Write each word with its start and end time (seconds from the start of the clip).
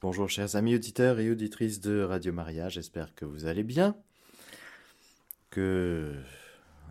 Bonjour 0.00 0.28
chers 0.30 0.54
amis 0.54 0.76
auditeurs 0.76 1.18
et 1.18 1.28
auditrices 1.28 1.80
de 1.80 2.02
Radio 2.02 2.32
Maria, 2.32 2.68
j'espère 2.68 3.16
que 3.16 3.24
vous 3.24 3.46
allez 3.46 3.64
bien, 3.64 3.96
que 5.50 6.14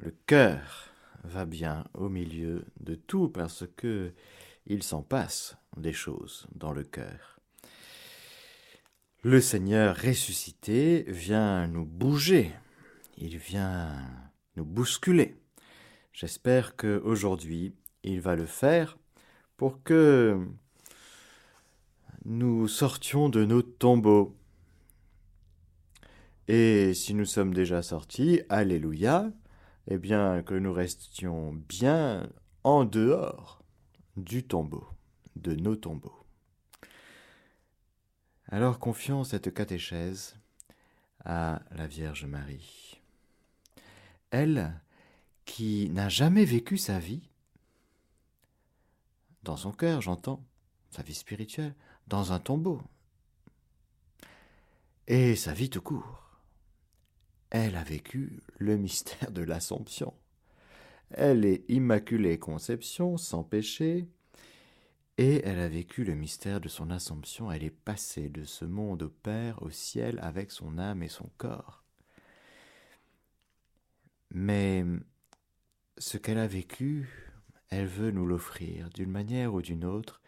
le 0.04 0.14
cœur 0.26 0.90
va 1.24 1.46
bien 1.46 1.86
au 1.94 2.10
milieu 2.10 2.66
de 2.82 2.96
tout 2.96 3.30
parce 3.30 3.64
que 3.78 4.12
il 4.66 4.84
s'en 4.84 5.04
passe 5.04 5.56
des 5.78 5.94
choses 5.94 6.48
dans 6.54 6.74
le 6.74 6.84
cœur. 6.84 7.40
Le 9.24 9.40
Seigneur 9.40 9.96
ressuscité 9.96 11.06
vient 11.08 11.66
nous 11.66 11.86
bouger, 11.86 12.52
il 13.18 13.38
vient 13.38 14.06
nous 14.58 14.66
bousculer. 14.66 15.38
J'espère 16.12 16.76
que 16.76 17.02
aujourd'hui 17.06 17.74
il 18.04 18.20
va 18.20 18.36
le 18.36 18.46
faire 18.46 18.98
pour 19.56 19.82
que 19.82 20.46
nous 22.26 22.68
sortions 22.68 23.30
de 23.30 23.46
nos 23.46 23.62
tombeaux. 23.62 24.36
Et 26.48 26.94
si 26.94 27.14
nous 27.14 27.26
sommes 27.26 27.54
déjà 27.54 27.82
sortis, 27.82 28.42
Alléluia, 28.50 29.32
eh 29.88 29.98
bien 29.98 30.44
que 30.44 30.54
nous 30.54 30.74
restions 30.74 31.54
bien 31.68 32.30
en 32.64 32.86
dehors 32.86 33.62
du 34.16 34.44
tombeau, 34.44 34.88
de 35.36 35.56
nos 35.56 35.76
tombeaux. 35.76 36.26
Alors 38.50 38.80
confions 38.80 39.24
cette 39.24 39.54
catéchèse 39.54 40.36
à 41.26 41.62
la 41.72 41.88
Vierge 41.88 42.26
Marie. 42.26 43.02
Elle, 44.32 44.74
qui 45.46 45.90
n'a 45.90 46.10
jamais 46.10 46.46
vécu 46.46 46.78
sa 46.78 47.00
vie, 47.00 47.30
dans 49.44 49.58
son 49.58 49.72
cœur, 49.72 50.02
j'entends, 50.02 50.44
sa 50.92 51.04
vie 51.04 51.14
spirituelle, 51.14 51.74
dans 52.08 52.34
un 52.34 52.40
tombeau. 52.40 52.82
Et 55.08 55.36
sa 55.36 55.54
vie 55.54 55.70
tout 55.70 55.82
court. 55.82 56.40
Elle 57.50 57.76
a 57.76 57.84
vécu 57.84 58.42
le 58.58 58.78
mystère 58.78 59.32
de 59.32 59.42
l'Assomption. 59.42 60.14
Elle 61.12 61.46
est 61.46 61.64
immaculée 61.70 62.38
conception, 62.38 63.16
sans 63.18 63.44
péché, 63.44 64.08
et 65.18 65.42
elle 65.46 65.60
a 65.60 65.70
vécu 65.70 66.04
le 66.04 66.14
mystère 66.14 66.62
de 66.62 66.68
son 66.68 66.92
Assomption. 66.92 67.52
Elle 67.52 67.64
est 67.64 67.70
passée 67.70 68.30
de 68.30 68.44
ce 68.44 68.66
monde 68.66 69.04
au 69.04 69.10
Père, 69.10 69.62
au 69.64 69.70
ciel, 69.70 70.20
avec 70.22 70.52
son 70.52 70.78
âme 70.78 71.02
et 71.02 71.08
son 71.08 71.30
corps. 71.38 71.84
Mais 74.32 74.86
ce 75.98 76.18
qu'elle 76.18 76.38
a 76.38 76.48
vécu, 76.48 77.32
elle 77.70 77.88
veut 77.88 78.12
nous 78.12 78.28
l'offrir 78.28 78.90
d'une 78.90 79.10
manière 79.10 79.54
ou 79.54 79.62
d'une 79.62 79.86
autre, 79.86 80.22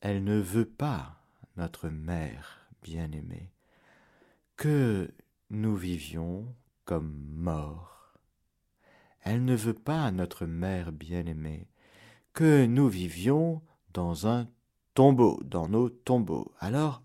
elle 0.00 0.24
ne 0.24 0.38
veut 0.38 0.68
pas, 0.68 1.22
notre 1.56 1.88
mère 1.88 2.68
bien-aimée, 2.82 3.50
que 4.56 5.10
nous 5.50 5.76
vivions 5.76 6.54
comme 6.84 7.12
morts. 7.34 8.14
Elle 9.22 9.44
ne 9.44 9.56
veut 9.56 9.74
pas, 9.74 10.10
notre 10.12 10.46
mère 10.46 10.92
bien-aimée, 10.92 11.66
que 12.32 12.66
nous 12.66 12.88
vivions 12.88 13.62
dans 13.92 14.26
un 14.26 14.48
tombeau, 14.94 15.40
dans 15.44 15.68
nos 15.68 15.88
tombeaux. 15.88 16.52
Alors, 16.60 17.02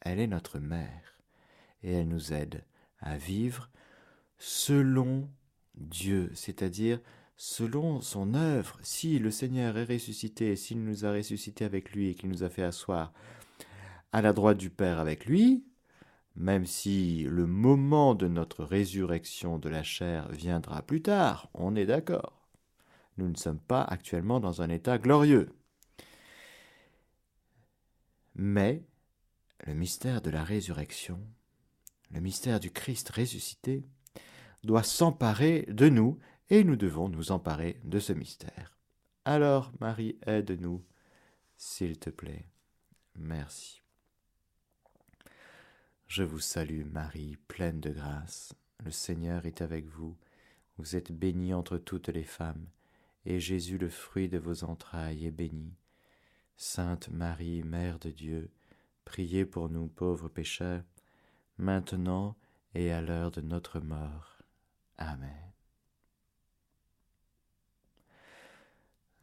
elle 0.00 0.20
est 0.20 0.26
notre 0.26 0.58
mère, 0.58 1.18
et 1.82 1.92
elle 1.92 2.08
nous 2.08 2.32
aide 2.32 2.64
à 3.00 3.16
vivre 3.16 3.68
selon 4.38 5.28
Dieu, 5.74 6.30
c'est-à-dire 6.34 7.00
selon 7.36 8.00
son 8.00 8.34
œuvre, 8.34 8.78
si 8.82 9.18
le 9.18 9.30
Seigneur 9.30 9.76
est 9.76 9.84
ressuscité, 9.84 10.56
s'il 10.56 10.82
nous 10.82 11.04
a 11.04 11.12
ressuscité 11.12 11.64
avec 11.64 11.92
lui 11.92 12.08
et 12.08 12.14
qu'il 12.14 12.30
nous 12.30 12.42
a 12.42 12.48
fait 12.48 12.62
asseoir 12.62 13.12
à 14.12 14.22
la 14.22 14.32
droite 14.32 14.58
du 14.58 14.70
Père 14.70 14.98
avec 14.98 15.26
lui, 15.26 15.64
même 16.34 16.66
si 16.66 17.24
le 17.24 17.46
moment 17.46 18.14
de 18.14 18.28
notre 18.28 18.64
résurrection 18.64 19.58
de 19.58 19.68
la 19.68 19.82
chair 19.82 20.28
viendra 20.32 20.82
plus 20.82 21.02
tard, 21.02 21.48
on 21.54 21.74
est 21.76 21.86
d'accord. 21.86 22.48
Nous 23.16 23.28
ne 23.28 23.36
sommes 23.36 23.60
pas 23.60 23.82
actuellement 23.82 24.40
dans 24.40 24.60
un 24.60 24.68
état 24.68 24.98
glorieux. 24.98 25.48
Mais 28.34 28.84
le 29.66 29.72
mystère 29.72 30.20
de 30.20 30.28
la 30.30 30.44
résurrection, 30.44 31.18
le 32.10 32.20
mystère 32.20 32.60
du 32.60 32.70
Christ 32.70 33.08
ressuscité, 33.10 33.84
doit 34.62 34.82
s'emparer 34.82 35.66
de 35.68 35.88
nous 35.88 36.18
et 36.50 36.64
nous 36.64 36.76
devons 36.76 37.08
nous 37.08 37.32
emparer 37.32 37.80
de 37.84 37.98
ce 37.98 38.12
mystère. 38.12 38.76
Alors, 39.24 39.72
Marie, 39.80 40.16
aide-nous, 40.26 40.84
s'il 41.56 41.98
te 41.98 42.10
plaît. 42.10 42.46
Merci. 43.16 43.82
Je 46.06 46.22
vous 46.22 46.38
salue, 46.38 46.84
Marie, 46.84 47.36
pleine 47.48 47.80
de 47.80 47.90
grâce. 47.90 48.54
Le 48.84 48.90
Seigneur 48.90 49.46
est 49.46 49.62
avec 49.62 49.86
vous. 49.86 50.16
Vous 50.78 50.94
êtes 50.94 51.10
bénie 51.10 51.54
entre 51.54 51.78
toutes 51.78 52.08
les 52.08 52.24
femmes, 52.24 52.66
et 53.24 53.40
Jésus, 53.40 53.78
le 53.78 53.88
fruit 53.88 54.28
de 54.28 54.38
vos 54.38 54.64
entrailles, 54.64 55.26
est 55.26 55.30
béni. 55.30 55.74
Sainte 56.56 57.08
Marie, 57.10 57.62
Mère 57.62 57.98
de 57.98 58.10
Dieu, 58.10 58.50
priez 59.04 59.44
pour 59.44 59.68
nous 59.68 59.88
pauvres 59.88 60.28
pécheurs, 60.28 60.84
maintenant 61.58 62.36
et 62.74 62.92
à 62.92 63.00
l'heure 63.00 63.30
de 63.30 63.40
notre 63.40 63.80
mort. 63.80 64.38
Amen. 64.98 65.45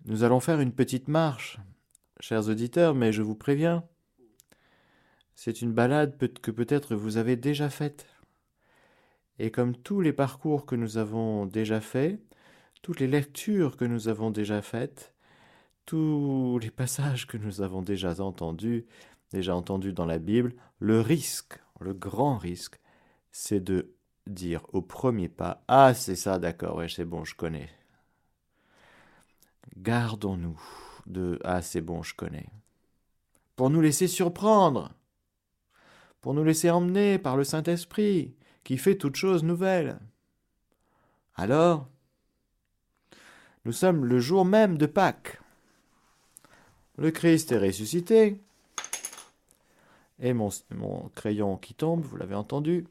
Nous 0.05 0.25
allons 0.25 0.41
faire 0.41 0.59
une 0.59 0.73
petite 0.73 1.07
marche, 1.07 1.59
chers 2.19 2.49
auditeurs, 2.49 2.93
mais 2.93 3.13
je 3.13 3.21
vous 3.21 3.35
préviens, 3.35 3.85
c'est 5.33 5.61
une 5.61 5.71
balade 5.71 6.17
que 6.41 6.51
peut-être 6.51 6.95
vous 6.95 7.15
avez 7.15 7.37
déjà 7.37 7.69
faite. 7.69 8.05
Et 9.39 9.49
comme 9.49 9.77
tous 9.77 10.01
les 10.01 10.11
parcours 10.11 10.65
que 10.65 10.75
nous 10.75 10.97
avons 10.97 11.45
déjà 11.45 11.79
faits, 11.79 12.21
toutes 12.81 12.99
les 12.99 13.07
lectures 13.07 13.77
que 13.77 13.85
nous 13.85 14.09
avons 14.09 14.29
déjà 14.29 14.61
faites, 14.61 15.13
tous 15.85 16.59
les 16.61 16.71
passages 16.71 17.25
que 17.25 17.37
nous 17.37 17.61
avons 17.61 17.81
déjà 17.81 18.13
entendus, 18.19 18.85
déjà 19.31 19.55
entendus 19.55 19.93
dans 19.93 20.05
la 20.05 20.19
Bible, 20.19 20.53
le 20.79 20.99
risque, 20.99 21.59
le 21.79 21.93
grand 21.93 22.37
risque, 22.37 22.77
c'est 23.31 23.61
de 23.61 23.95
dire 24.27 24.65
au 24.73 24.81
premier 24.81 25.29
pas 25.29 25.63
Ah, 25.69 25.93
c'est 25.93 26.17
ça, 26.17 26.39
d'accord, 26.39 26.75
ouais, 26.75 26.89
c'est 26.89 27.05
bon, 27.05 27.23
je 27.23 27.35
connais. 27.35 27.69
Gardons-nous 29.77 30.59
de 31.05 31.39
Ah, 31.43 31.61
c'est 31.61 31.81
bon, 31.81 32.03
je 32.03 32.15
connais. 32.15 32.47
Pour 33.55 33.69
nous 33.69 33.81
laisser 33.81 34.07
surprendre, 34.07 34.91
pour 36.21 36.33
nous 36.33 36.43
laisser 36.43 36.69
emmener 36.69 37.19
par 37.19 37.37
le 37.37 37.43
Saint-Esprit, 37.43 38.33
qui 38.63 38.77
fait 38.77 38.97
toutes 38.97 39.15
choses 39.15 39.43
nouvelles. 39.43 39.99
Alors, 41.35 41.89
nous 43.65 43.71
sommes 43.71 44.05
le 44.05 44.19
jour 44.19 44.45
même 44.45 44.77
de 44.77 44.85
Pâques. 44.85 45.41
Le 46.97 47.11
Christ 47.11 47.51
est 47.51 47.57
ressuscité. 47.57 48.39
Et 50.19 50.33
mon, 50.33 50.49
mon 50.71 51.09
crayon 51.15 51.57
qui 51.57 51.73
tombe, 51.73 52.03
vous 52.03 52.17
l'avez 52.17 52.35
entendu. 52.35 52.87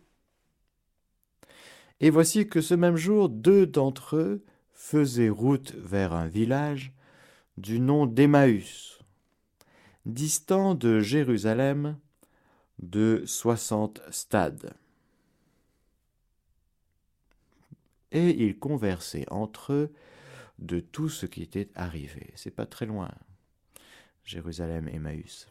Et 2.00 2.10
voici 2.10 2.48
que 2.48 2.60
ce 2.60 2.74
même 2.74 2.96
jour, 2.96 3.28
deux 3.28 3.66
d'entre 3.66 4.16
eux 4.16 4.44
faisait 4.82 5.28
route 5.28 5.74
vers 5.76 6.12
un 6.12 6.26
village 6.26 6.92
du 7.56 7.78
nom 7.78 8.04
d'Emmaüs, 8.04 8.98
distant 10.06 10.74
de 10.74 10.98
Jérusalem 10.98 11.96
de 12.80 13.22
soixante 13.24 14.02
stades. 14.10 14.74
Et 18.10 18.44
ils 18.44 18.58
conversaient 18.58 19.24
entre 19.30 19.72
eux 19.72 19.92
de 20.58 20.80
tout 20.80 21.08
ce 21.08 21.26
qui 21.26 21.42
était 21.42 21.70
arrivé. 21.76 22.32
C'est 22.34 22.50
pas 22.50 22.66
très 22.66 22.84
loin, 22.84 23.10
Jérusalem, 24.24 24.88
Emmaüs. 24.88 25.48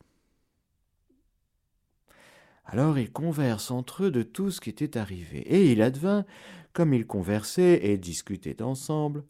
Alors 2.65 2.99
ils 2.99 3.11
conversent 3.11 3.71
entre 3.71 4.03
eux 4.03 4.11
de 4.11 4.23
tout 4.23 4.51
ce 4.51 4.61
qui 4.61 4.69
était 4.69 4.97
arrivé. 4.97 5.39
Et 5.39 5.71
il 5.71 5.81
advint 5.81 6.25
comme 6.73 6.93
ils 6.93 7.07
conversaient 7.07 7.85
et 7.85 7.97
discutaient 7.97 8.61
ensemble, 8.61 9.23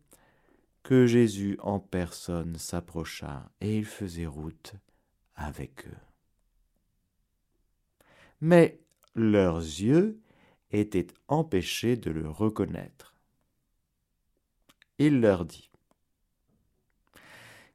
que 0.83 1.05
Jésus 1.05 1.57
en 1.61 1.79
personne 1.79 2.57
s'approcha 2.57 3.49
et 3.61 3.77
il 3.77 3.85
faisait 3.85 4.25
route 4.25 4.73
avec 5.35 5.88
eux. 5.88 5.97
Mais 8.41 8.79
leurs 9.15 9.59
yeux 9.59 10.19
étaient 10.71 11.07
empêchés 11.27 11.95
de 11.97 12.09
le 12.09 12.29
reconnaître. 12.29 13.15
Il 14.97 15.21
leur 15.21 15.45
dit 15.45 15.69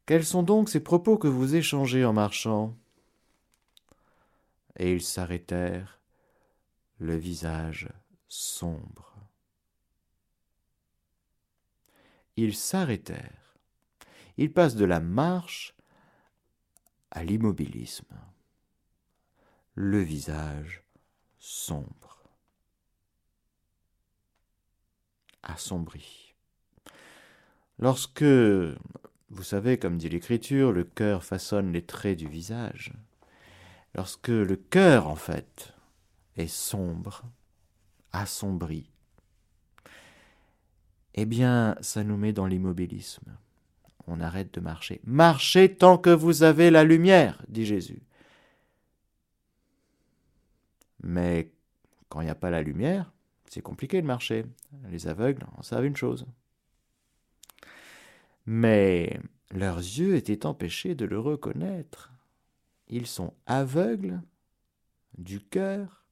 Quels 0.06 0.24
sont 0.24 0.42
donc 0.42 0.68
ces 0.68 0.80
propos 0.80 1.18
que 1.18 1.28
vous 1.28 1.54
échangez 1.54 2.04
en 2.04 2.12
marchant? 2.12 2.76
Et 4.78 4.92
ils 4.92 5.02
s'arrêtèrent, 5.02 6.00
le 6.98 7.16
visage 7.16 7.88
sombre. 8.28 9.15
Ils 12.36 12.54
s'arrêtèrent. 12.54 13.56
Ils 14.36 14.52
passent 14.52 14.76
de 14.76 14.84
la 14.84 15.00
marche 15.00 15.74
à 17.10 17.24
l'immobilisme. 17.24 18.14
le 19.78 20.00
visage 20.00 20.82
sombre, 21.38 22.24
assombri. 25.42 26.34
Lorsque, 27.78 28.22
vous 28.22 29.42
savez, 29.42 29.78
comme 29.78 29.98
dit 29.98 30.08
l'Écriture, 30.08 30.72
le 30.72 30.84
cœur 30.84 31.24
façonne 31.24 31.72
les 31.72 31.84
traits 31.84 32.18
du 32.18 32.26
visage, 32.26 32.94
lorsque 33.94 34.28
le 34.28 34.56
cœur, 34.56 35.08
en 35.08 35.16
fait, 35.16 35.74
est 36.36 36.48
sombre, 36.48 37.22
assombri, 38.12 38.90
eh 41.16 41.24
bien, 41.24 41.76
ça 41.80 42.04
nous 42.04 42.16
met 42.16 42.32
dans 42.32 42.46
l'immobilisme. 42.46 43.36
On 44.06 44.20
arrête 44.20 44.52
de 44.54 44.60
marcher. 44.60 45.00
Marchez 45.04 45.74
tant 45.74 45.98
que 45.98 46.10
vous 46.10 46.42
avez 46.42 46.70
la 46.70 46.84
lumière, 46.84 47.42
dit 47.48 47.66
Jésus. 47.66 48.02
Mais 51.02 51.50
quand 52.08 52.20
il 52.20 52.24
n'y 52.24 52.30
a 52.30 52.36
pas 52.36 52.50
la 52.50 52.62
lumière, 52.62 53.12
c'est 53.48 53.62
compliqué 53.62 54.00
de 54.00 54.06
marcher. 54.06 54.44
Les 54.90 55.08
aveugles 55.08 55.44
en 55.56 55.62
savent 55.62 55.86
une 55.86 55.96
chose. 55.96 56.26
Mais 58.44 59.18
leurs 59.50 59.78
yeux 59.78 60.14
étaient 60.14 60.46
empêchés 60.46 60.94
de 60.94 61.04
le 61.04 61.18
reconnaître. 61.18 62.12
Ils 62.88 63.06
sont 63.06 63.34
aveugles 63.46 64.20
du 65.18 65.40
cœur 65.40 66.04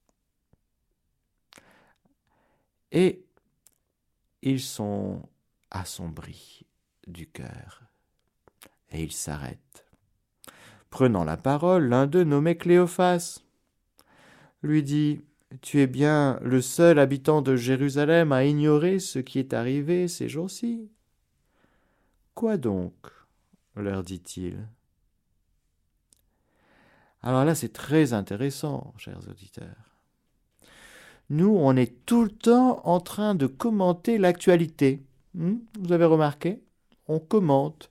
et 2.90 3.24
ils 4.44 4.60
sont 4.60 5.22
assombris 5.70 6.66
du 7.06 7.26
cœur. 7.26 7.82
Et 8.90 9.02
ils 9.02 9.12
s'arrêtent. 9.12 9.86
Prenant 10.90 11.24
la 11.24 11.36
parole, 11.36 11.88
l'un 11.88 12.06
d'eux, 12.06 12.22
nommé 12.22 12.56
Cléophas, 12.56 13.40
lui 14.62 14.82
dit 14.82 15.22
Tu 15.62 15.80
es 15.80 15.86
bien 15.86 16.38
le 16.42 16.60
seul 16.60 16.98
habitant 16.98 17.42
de 17.42 17.56
Jérusalem 17.56 18.30
à 18.32 18.44
ignorer 18.44 19.00
ce 19.00 19.18
qui 19.18 19.38
est 19.38 19.54
arrivé 19.54 20.06
ces 20.06 20.28
jours-ci. 20.28 20.90
Quoi 22.34 22.56
donc? 22.56 22.94
leur 23.76 24.04
dit-il. 24.04 24.68
Alors 27.22 27.44
là, 27.44 27.56
c'est 27.56 27.72
très 27.72 28.12
intéressant, 28.12 28.94
chers 28.98 29.28
auditeurs. 29.28 29.93
Nous, 31.30 31.48
on 31.48 31.76
est 31.76 32.04
tout 32.04 32.22
le 32.22 32.30
temps 32.30 32.80
en 32.84 33.00
train 33.00 33.34
de 33.34 33.46
commenter 33.46 34.18
l'actualité. 34.18 35.02
Hmm? 35.34 35.56
Vous 35.80 35.92
avez 35.92 36.04
remarqué? 36.04 36.62
On 37.08 37.18
commente. 37.18 37.90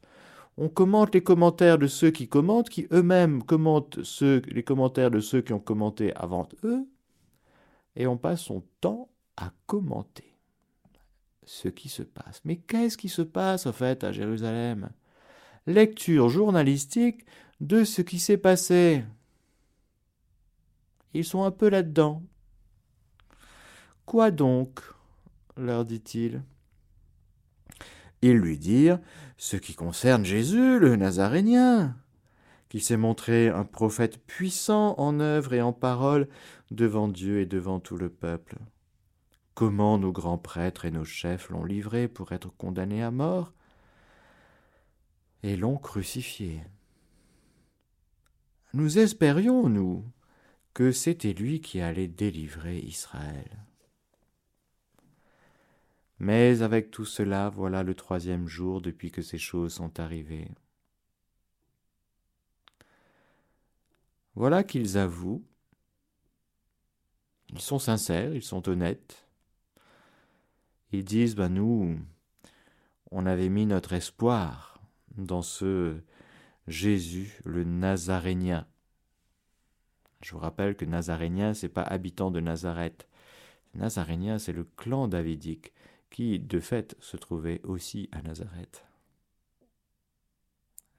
On 0.57 0.69
commente 0.69 1.15
les 1.15 1.23
commentaires 1.23 1.79
de 1.79 1.87
ceux 1.87 2.11
qui 2.11 2.27
commentent, 2.27 2.69
qui 2.69 2.87
eux-mêmes 2.91 3.41
commentent 3.43 3.99
les 4.21 4.63
commentaires 4.63 5.09
de 5.09 5.19
ceux 5.19 5.41
qui 5.41 5.51
ont 5.51 5.59
commenté 5.59 6.15
avant 6.15 6.47
eux, 6.63 6.87
et 7.95 8.05
on 8.05 8.17
passe 8.17 8.41
son 8.41 8.63
temps 8.79 9.09
à 9.35 9.51
commenter 9.65 10.37
ce 11.43 11.69
qui 11.69 11.89
se 11.89 12.03
passe. 12.03 12.41
Mais 12.45 12.57
qu'est-ce 12.57 12.97
qui 12.97 13.09
se 13.09 13.23
passe 13.23 13.65
en 13.65 13.73
fait 13.73 14.03
à 14.03 14.11
Jérusalem? 14.11 14.91
Lecture 15.65 16.29
journalistique 16.29 17.25
de 17.59 17.83
ce 17.83 18.01
qui 18.03 18.19
s'est 18.19 18.37
passé. 18.37 19.03
Ils 21.15 21.25
sont 21.25 21.43
un 21.43 21.51
peu 21.51 21.69
là-dedans. 21.69 22.21
Quoi 24.05 24.31
donc? 24.31 24.81
leur 25.57 25.85
dit-il. 25.85 26.43
Ils 28.21 28.37
lui 28.37 28.57
dirent 28.57 28.99
ce 29.37 29.57
qui 29.57 29.75
concerne 29.75 30.25
Jésus, 30.25 30.79
le 30.79 30.95
Nazarénien, 30.95 31.95
qui 32.69 32.79
s'est 32.79 32.97
montré 32.97 33.49
un 33.49 33.65
prophète 33.65 34.25
puissant 34.25 34.95
en 34.97 35.19
œuvre 35.19 35.53
et 35.53 35.61
en 35.61 35.73
parole 35.73 36.27
devant 36.71 37.07
Dieu 37.07 37.41
et 37.41 37.45
devant 37.45 37.79
tout 37.79 37.97
le 37.97 38.09
peuple. 38.09 38.57
Comment 39.53 39.99
nos 39.99 40.11
grands 40.11 40.39
prêtres 40.39 40.85
et 40.85 40.91
nos 40.91 41.03
chefs 41.03 41.49
l'ont 41.49 41.65
livré 41.65 42.07
pour 42.07 42.31
être 42.31 42.49
condamné 42.57 43.03
à 43.03 43.11
mort 43.11 43.53
et 45.43 45.57
l'ont 45.57 45.77
crucifié. 45.77 46.63
Nous 48.73 48.97
espérions, 48.97 49.69
nous, 49.69 50.03
que 50.73 50.91
c'était 50.91 51.33
lui 51.33 51.61
qui 51.61 51.81
allait 51.81 52.07
délivrer 52.07 52.79
Israël. 52.79 53.63
Mais 56.19 56.61
avec 56.61 56.91
tout 56.91 57.05
cela, 57.05 57.49
voilà 57.49 57.83
le 57.83 57.95
troisième 57.95 58.47
jour 58.47 58.81
depuis 58.81 59.11
que 59.11 59.21
ces 59.21 59.37
choses 59.37 59.73
sont 59.73 59.99
arrivées. 59.99 60.49
Voilà 64.35 64.63
qu'ils 64.63 64.97
avouent, 64.97 65.43
ils 67.49 67.61
sont 67.61 67.79
sincères, 67.79 68.33
ils 68.33 68.43
sont 68.43 68.67
honnêtes. 68.67 69.27
Ils 70.91 71.03
disent, 71.05 71.35
ben 71.35 71.49
nous, 71.49 71.99
on 73.11 73.25
avait 73.25 73.49
mis 73.49 73.65
notre 73.65 73.93
espoir 73.93 74.81
dans 75.17 75.43
ce 75.43 75.99
Jésus, 76.67 77.39
le 77.45 77.63
Nazarénien. 77.63 78.65
Je 80.21 80.31
vous 80.31 80.39
rappelle 80.39 80.75
que 80.75 80.85
Nazarénien, 80.85 81.53
c'est 81.53 81.69
pas 81.69 81.83
habitant 81.83 82.31
de 82.31 82.39
Nazareth. 82.39 83.07
Nazarénien, 83.75 84.39
c'est 84.39 84.53
le 84.53 84.63
clan 84.63 85.07
davidique 85.07 85.73
qui 86.13 86.37
de 86.39 86.59
fait 86.59 86.95
se 86.99 87.17
trouvait 87.17 87.59
aussi 87.63 88.07
à 88.11 88.21
Nazareth. 88.21 88.85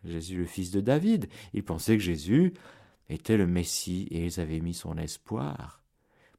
Jésus 0.05 0.37
le 0.37 0.45
fils 0.45 0.73
de 0.73 0.81
David, 0.81 1.29
ils 1.55 1.65
pensaient 1.65 1.97
que 1.97 2.03
Jésus 2.03 2.53
était 3.09 3.37
le 3.37 3.47
Messie 3.47 4.09
et 4.11 4.27
ils 4.27 4.41
avaient 4.41 4.61
mis 4.61 4.75
son 4.75 4.99
espoir, 4.99 5.85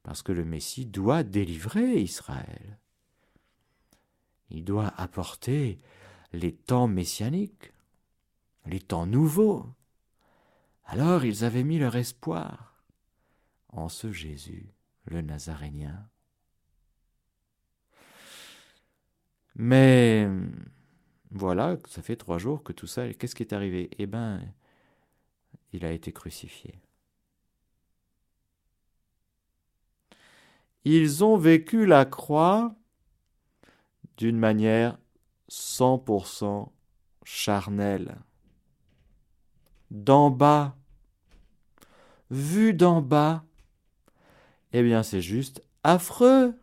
parce 0.02 0.22
que 0.22 0.30
le 0.30 0.44
Messie 0.44 0.84
doit 0.84 1.22
délivrer 1.22 2.00
Israël. 2.00 2.78
Il 4.50 4.62
doit 4.62 4.92
apporter 4.98 5.78
les 6.34 6.54
temps 6.54 6.86
messianiques, 6.86 7.72
les 8.66 8.80
temps 8.80 9.06
nouveaux. 9.06 9.66
Alors 10.84 11.24
ils 11.24 11.44
avaient 11.44 11.64
mis 11.64 11.78
leur 11.78 11.96
espoir 11.96 12.84
en 13.70 13.88
ce 13.88 14.12
Jésus, 14.12 14.70
le 15.06 15.22
Nazarénien. 15.22 16.10
Mais 19.56 20.28
voilà, 21.30 21.76
ça 21.88 22.02
fait 22.02 22.16
trois 22.16 22.38
jours 22.38 22.62
que 22.62 22.72
tout 22.72 22.86
ça. 22.86 23.12
Qu'est-ce 23.14 23.34
qui 23.34 23.42
est 23.42 23.54
arrivé? 23.54 23.90
Eh 23.98 24.06
bien, 24.06 24.40
il 25.72 25.84
a 25.84 25.92
été 25.92 26.12
crucifié. 26.12 26.74
Ils 30.84 31.24
ont 31.24 31.36
vécu 31.36 31.86
la 31.86 32.04
croix 32.04 32.74
d'une 34.18 34.38
manière 34.38 34.98
100% 35.48 36.72
charnelle. 37.24 38.16
D'en 39.90 40.30
bas, 40.30 40.76
vu 42.30 42.74
d'en 42.74 43.02
bas, 43.02 43.44
eh 44.72 44.82
bien 44.82 45.02
c'est 45.02 45.22
juste 45.22 45.62
affreux 45.82 46.54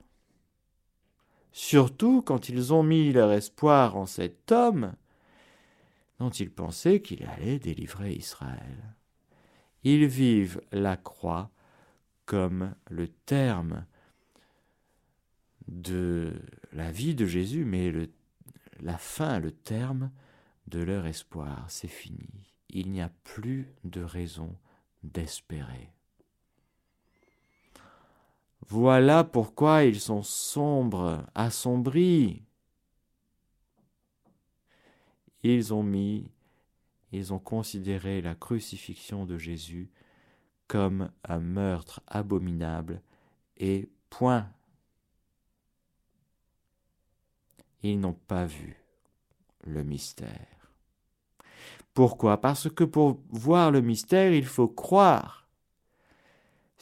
surtout 1.54 2.22
quand 2.22 2.50
ils 2.50 2.74
ont 2.74 2.84
mis 2.84 3.14
leur 3.14 3.32
espoir 3.32 3.96
en 3.96 4.06
cet 4.06 4.52
homme 4.52 4.94
dont 6.20 6.32
ils 6.32 6.52
pensaient 6.52 7.02
qu'il 7.02 7.26
allait 7.26 7.60
délivrer 7.60 8.14
Israël. 8.14 8.96
Ils 9.84 10.06
vivent 10.06 10.62
la 10.72 10.98
croix 10.98 11.52
comme 12.26 12.74
le 12.90 13.08
terme 13.08 13.86
de 15.68 16.34
la 16.72 16.92
vie 16.92 17.16
de 17.16 17.26
Jésus, 17.26 17.66
mais 17.66 17.92
la 18.80 18.98
fin, 18.98 19.40
le 19.40 19.52
terme 19.52 20.12
de 20.68 20.80
leur 20.80 21.06
espoir. 21.06 21.66
C'est 21.70 21.88
fini. 21.88 22.54
Il 22.70 22.92
n'y 22.92 23.02
a 23.02 23.12
plus 23.24 23.74
de 23.84 24.02
raison 24.02 24.58
d'espérer. 25.04 25.94
Voilà 28.70 29.24
pourquoi 29.24 29.84
ils 29.84 30.00
sont 30.00 30.24
sombres, 30.24 31.26
assombris. 31.36 32.44
Ils 35.44 35.74
ont 35.74 35.84
mis, 35.84 36.32
ils 37.12 37.34
ont 37.34 37.40
considéré 37.40 38.22
la 38.22 38.36
crucifixion 38.36 39.26
de 39.26 39.38
Jésus 39.38 39.92
comme 40.68 41.12
un 41.26 41.40
meurtre 41.40 42.02
abominable 42.08 43.02
et 43.58 43.90
point. 44.10 44.50
Ils 47.84 48.00
n'ont 48.00 48.14
pas 48.14 48.46
vu 48.46 48.78
le 49.66 49.84
mystère. 49.84 50.48
Pourquoi? 51.94 52.40
Parce 52.40 52.70
que 52.70 52.86
pour 52.86 53.22
voir 53.30 53.72
le 53.72 53.82
mystère, 53.82 54.34
il 54.34 54.46
faut 54.46 54.70
croire. 54.70 55.43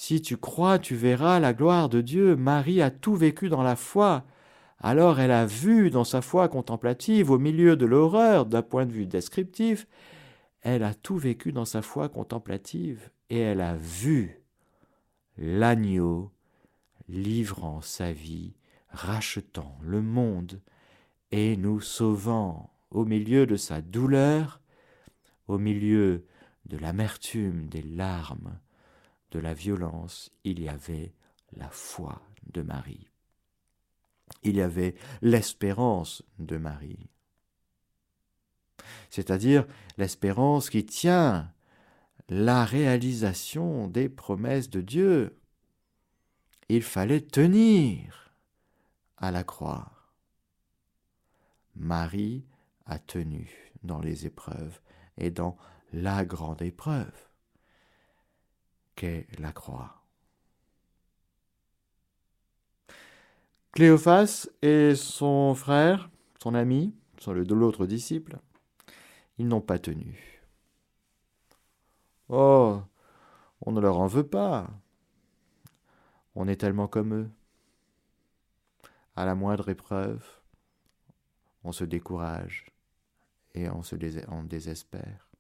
Si 0.04 0.20
tu 0.20 0.36
crois, 0.36 0.80
tu 0.80 0.96
verras 0.96 1.40
la 1.40 1.54
gloire 1.54 1.88
de 1.88 2.02
Dieu. 2.02 2.36
Marie 2.36 2.82
a 2.82 2.90
tout 2.90 3.16
vécu 3.16 3.50
dans 3.50 3.62
la 3.62 3.76
foi. 3.76 4.26
Alors 4.80 5.20
elle 5.20 5.30
a 5.30 5.46
vu 5.46 5.92
dans 5.92 6.04
sa 6.04 6.24
foi 6.24 6.50
contemplative, 6.50 7.30
au 7.30 7.38
milieu 7.38 7.76
de 7.76 7.86
l'horreur 7.86 8.48
d'un 8.48 8.64
point 8.64 8.88
de 8.88 8.92
vue 8.92 9.06
descriptif, 9.06 9.86
elle 10.62 10.82
a 10.82 10.96
tout 10.96 11.18
vécu 11.18 11.52
dans 11.52 11.66
sa 11.66 11.84
foi 11.84 12.10
contemplative 12.10 13.12
et 13.30 13.38
elle 13.38 13.62
a 13.62 13.76
vu 13.76 14.42
l'agneau 15.38 16.32
livrant 17.08 17.82
sa 17.82 18.12
vie, 18.12 18.56
rachetant 18.90 19.78
le 19.84 20.02
monde 20.02 20.62
et 21.30 21.56
nous 21.58 21.80
sauvant 21.80 22.74
au 22.90 23.06
milieu 23.06 23.46
de 23.46 23.56
sa 23.56 23.82
douleur, 23.82 24.62
au 25.48 25.60
milieu 25.60 26.26
de 26.66 26.80
l'amertume, 26.80 27.68
des 27.68 27.84
larmes, 27.84 28.58
de 29.32 29.40
la 29.40 29.54
violence, 29.54 30.32
il 30.44 30.60
y 30.60 30.70
avait 30.70 31.14
la 31.54 31.70
foi 31.70 32.22
de 32.52 32.62
Marie. 32.62 33.08
Il 34.44 34.56
y 34.56 34.62
avait 34.62 34.96
l'espérance 35.22 36.24
de 36.40 36.58
Marie. 36.58 37.10
C'est-à-dire 39.10 39.68
l'espérance 39.98 40.70
qui 40.70 40.86
tient 40.86 41.54
la 42.30 42.66
réalisation 42.66 43.88
des 43.88 44.10
promesses 44.10 44.70
de 44.70 44.82
Dieu. 44.82 45.38
Il 46.70 46.84
fallait 46.84 47.22
tenir 47.22 48.34
à 49.18 49.32
la 49.32 49.44
croix. 49.44 49.92
Marie 51.76 52.46
a 52.86 53.00
tenu 53.00 53.72
dans 53.84 54.00
les 54.00 54.26
épreuves 54.26 54.80
et 55.18 55.30
dans 55.30 55.58
la 55.94 56.26
grande 56.26 56.62
épreuve 56.62 57.31
la 59.40 59.52
croix. 59.52 60.02
Cléophas 63.72 64.50
et 64.62 64.96
son 64.96 65.56
frère, 65.56 66.10
son 66.42 66.56
ami, 66.56 66.94
sont 67.20 67.34
de 67.34 67.56
l'autre 67.56 67.86
disciple, 67.86 68.38
ils 69.38 69.48
n'ont 69.48 69.62
pas 69.62 69.80
tenu. 69.80 70.42
Oh, 72.30 72.82
on 73.62 73.72
ne 73.72 73.80
leur 73.80 74.00
en 74.00 74.08
veut 74.08 74.28
pas. 74.28 74.70
On 76.36 76.48
est 76.48 76.58
tellement 76.58 76.88
comme 76.88 77.14
eux. 77.14 77.30
À 79.16 79.26
la 79.26 79.36
moindre 79.36 79.70
épreuve, 79.70 80.26
on 81.64 81.72
se 81.72 81.84
décourage 81.84 82.68
et 83.54 83.70
on 83.70 83.84
se 83.84 83.96
désespère. 83.96 85.31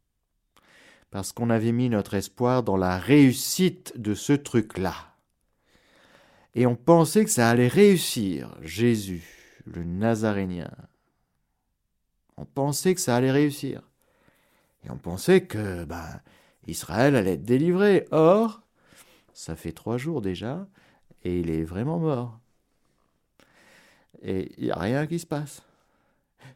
Parce 1.12 1.34
qu'on 1.34 1.50
avait 1.50 1.74
mis 1.74 1.90
notre 1.90 2.14
espoir 2.14 2.64
dans 2.64 2.78
la 2.78 2.98
réussite 2.98 3.94
de 3.98 4.14
ce 4.14 4.34
truc-là. 4.34 4.96
Et 6.56 6.66
on 6.66 6.76
pensait 6.76 7.26
que 7.26 7.32
ça 7.32 7.50
allait 7.50 7.68
réussir, 7.68 8.56
Jésus, 8.62 9.24
le 9.66 9.84
Nazarénien. 9.84 10.72
On 12.38 12.46
pensait 12.46 12.96
que 12.96 13.02
ça 13.02 13.16
allait 13.16 13.32
réussir. 13.32 13.82
Et 14.86 14.90
on 14.90 14.98
pensait 14.98 15.42
que 15.42 15.84
ben, 15.86 16.22
Israël 16.68 17.16
allait 17.16 17.34
être 17.34 17.46
délivré. 17.46 18.08
Or, 18.12 18.62
ça 19.34 19.56
fait 19.56 19.72
trois 19.72 19.98
jours 19.98 20.22
déjà, 20.22 20.68
et 21.24 21.40
il 21.40 21.50
est 21.50 21.64
vraiment 21.64 22.00
mort. 22.00 22.40
Et 24.22 24.52
il 24.58 24.66
n'y 24.66 24.72
a 24.72 24.80
rien 24.80 25.08
qui 25.08 25.20
se 25.20 25.26
passe. 25.26 25.62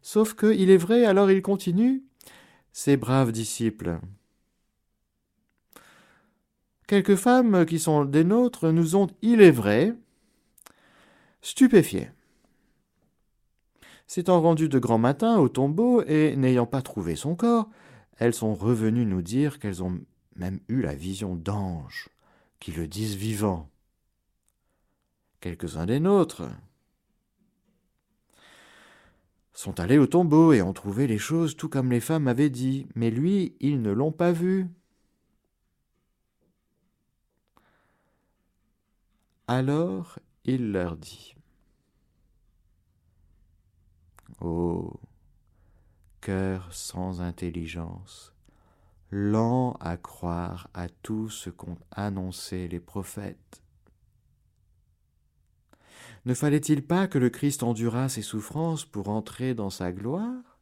Sauf 0.02 0.34
qu'il 0.36 0.70
est 0.70 0.78
vrai, 0.78 1.06
alors 1.06 1.32
il 1.32 1.42
continue, 1.42 2.04
ces 2.72 2.98
braves 2.98 3.32
disciples. 3.32 4.00
Quelques 6.88 7.16
femmes 7.16 7.66
qui 7.66 7.80
sont 7.80 8.06
des 8.06 8.24
nôtres 8.24 8.72
nous 8.72 8.96
ont, 8.96 9.08
il 9.22 9.42
est 9.42 9.52
vrai, 9.52 9.94
stupéfiés. 11.42 12.10
S'étant 14.08 14.40
rendues 14.40 14.70
de 14.70 14.78
grand 14.78 15.00
matin 15.00 15.38
au 15.40 15.50
tombeau 15.50 16.04
et 16.04 16.36
n'ayant 16.36 16.68
pas 16.68 16.84
trouvé 16.84 17.16
son 17.16 17.36
corps, 17.36 17.70
elles 18.18 18.36
sont 18.36 18.54
revenues 18.54 19.06
nous 19.06 19.24
dire 19.24 19.60
qu'elles 19.60 19.84
ont 19.84 20.00
même 20.36 20.60
eu 20.68 20.82
la 20.82 20.94
vision 20.94 21.36
d'anges 21.36 22.10
qui 22.60 22.72
le 22.72 22.88
disent 22.88 23.16
vivant. 23.16 23.70
Quelques-uns 25.40 25.86
des 25.86 26.00
nôtres 26.00 26.44
sont 29.54 29.80
allés 29.80 29.98
au 29.98 30.08
tombeau 30.08 30.54
et 30.54 30.62
ont 30.62 30.74
trouvé 30.74 31.08
les 31.08 31.18
choses 31.18 31.56
tout 31.56 31.70
comme 31.70 31.90
les 31.90 32.00
femmes 32.00 32.28
avaient 32.28 32.50
dit, 32.50 32.88
mais 32.94 33.10
lui, 33.10 33.56
ils 33.60 33.82
ne 33.82 33.92
l'ont 33.92 34.12
pas 34.12 34.32
vu. 34.32 34.68
Alors 39.48 40.18
il 40.44 40.72
leur 40.72 40.98
dit 40.98 41.36
Ô 44.42 45.00
cœur 46.20 46.74
sans 46.74 47.22
intelligence, 47.22 48.34
lent 49.12 49.74
à 49.80 49.98
croire 49.98 50.68
à 50.74 50.90
tout 50.90 51.30
ce 51.30 51.52
qu'ont 51.52 51.78
annoncé 51.92 52.68
les 52.68 52.80
prophètes. 52.80 53.62
Ne 56.26 56.34
fallait-il 56.34 56.84
pas 56.84 57.08
que 57.08 57.20
le 57.20 57.30
Christ 57.30 57.62
endurât 57.62 58.10
ses 58.10 58.24
souffrances 58.24 58.84
pour 58.84 59.10
entrer 59.10 59.54
dans 59.54 59.70
sa 59.70 59.92
gloire? 59.92 60.60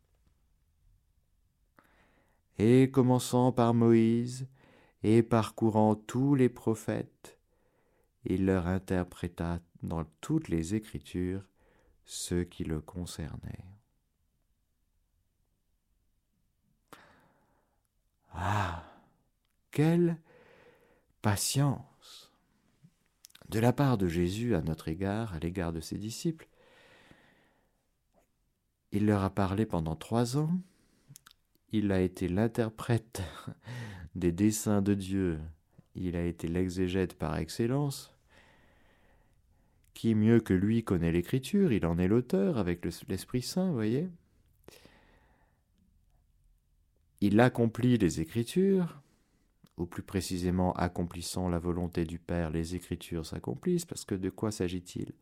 Et 2.57 2.91
commençant 2.91 3.53
par 3.53 3.73
Moïse 3.73 4.49
et 5.03 5.23
parcourant 5.23 5.95
tous 5.95 6.35
les 6.35 6.49
prophètes, 6.49 7.32
il 8.25 8.45
leur 8.45 8.67
interpréta 8.67 9.59
dans 9.81 10.05
toutes 10.21 10.47
les 10.47 10.75
Écritures 10.75 11.43
ce 12.05 12.43
qui 12.43 12.63
le 12.63 12.81
concernait. 12.81 13.65
Ah, 18.33 18.83
quelle 19.71 20.17
patience 21.21 22.31
de 23.49 23.59
la 23.59 23.73
part 23.73 23.97
de 23.97 24.07
Jésus 24.07 24.55
à 24.55 24.61
notre 24.61 24.87
égard, 24.87 25.33
à 25.33 25.39
l'égard 25.39 25.73
de 25.73 25.79
ses 25.79 25.97
disciples. 25.97 26.47
Il 28.91 29.05
leur 29.05 29.23
a 29.23 29.29
parlé 29.29 29.65
pendant 29.65 29.95
trois 29.95 30.37
ans, 30.37 30.59
il 31.71 31.91
a 31.91 32.01
été 32.01 32.27
l'interprète 32.27 33.21
des 34.15 34.31
desseins 34.31 34.81
de 34.81 34.93
Dieu, 34.93 35.39
il 35.95 36.15
a 36.15 36.25
été 36.25 36.47
l'exégète 36.47 37.15
par 37.15 37.37
excellence, 37.37 38.12
qui 39.93 40.15
mieux 40.15 40.39
que 40.39 40.53
lui 40.53 40.83
connaît 40.83 41.11
l'écriture, 41.11 41.71
il 41.71 41.85
en 41.85 41.97
est 41.97 42.07
l'auteur 42.07 42.57
avec 42.57 42.85
l'Esprit 43.07 43.41
Saint, 43.41 43.67
vous 43.67 43.73
voyez? 43.73 44.09
Il 47.21 47.39
accomplit 47.39 47.97
les 47.97 48.19
écritures, 48.19 49.01
ou 49.77 49.85
plus 49.85 50.03
précisément 50.03 50.73
accomplissant 50.73 51.47
la 51.47 51.59
volonté 51.59 52.05
du 52.05 52.19
Père, 52.19 52.49
les 52.49 52.75
écritures 52.75 53.25
s'accomplissent, 53.25 53.85
parce 53.85 54.05
que 54.05 54.15
de 54.15 54.29
quoi 54.29 54.51
s'agit-il? 54.51 55.13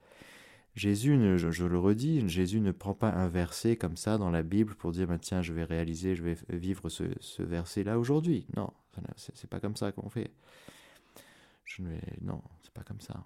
Jésus, 0.73 1.37
je, 1.37 1.65
le 1.65 1.77
redis, 1.77 2.27
Jésus 2.29 2.61
ne 2.61 2.71
prend 2.71 2.93
pas 2.93 3.09
un 3.09 3.27
verset 3.27 3.75
comme 3.75 3.97
ça 3.97 4.17
dans 4.17 4.31
la 4.31 4.41
Bible 4.41 4.75
pour 4.75 4.93
dire 4.93 5.07
bah, 5.07 5.19
tiens, 5.19 5.41
je 5.41 5.51
vais 5.51 5.65
réaliser, 5.65 6.15
je 6.15 6.23
vais 6.23 6.37
vivre 6.49 6.87
ce, 6.87 7.03
verset-là 7.41 7.99
aujourd'hui. 7.99 8.47
Non, 8.55 8.71
c'est 9.17 9.49
pas 9.49 9.59
comme 9.59 9.75
ça 9.75 9.91
qu'on 9.91 10.09
fait. 10.09 10.31
Je 11.65 11.83
vais, 11.83 12.01
non, 12.21 12.41
c'est 12.63 12.73
pas 12.73 12.83
comme 12.83 13.01
ça 13.01 13.25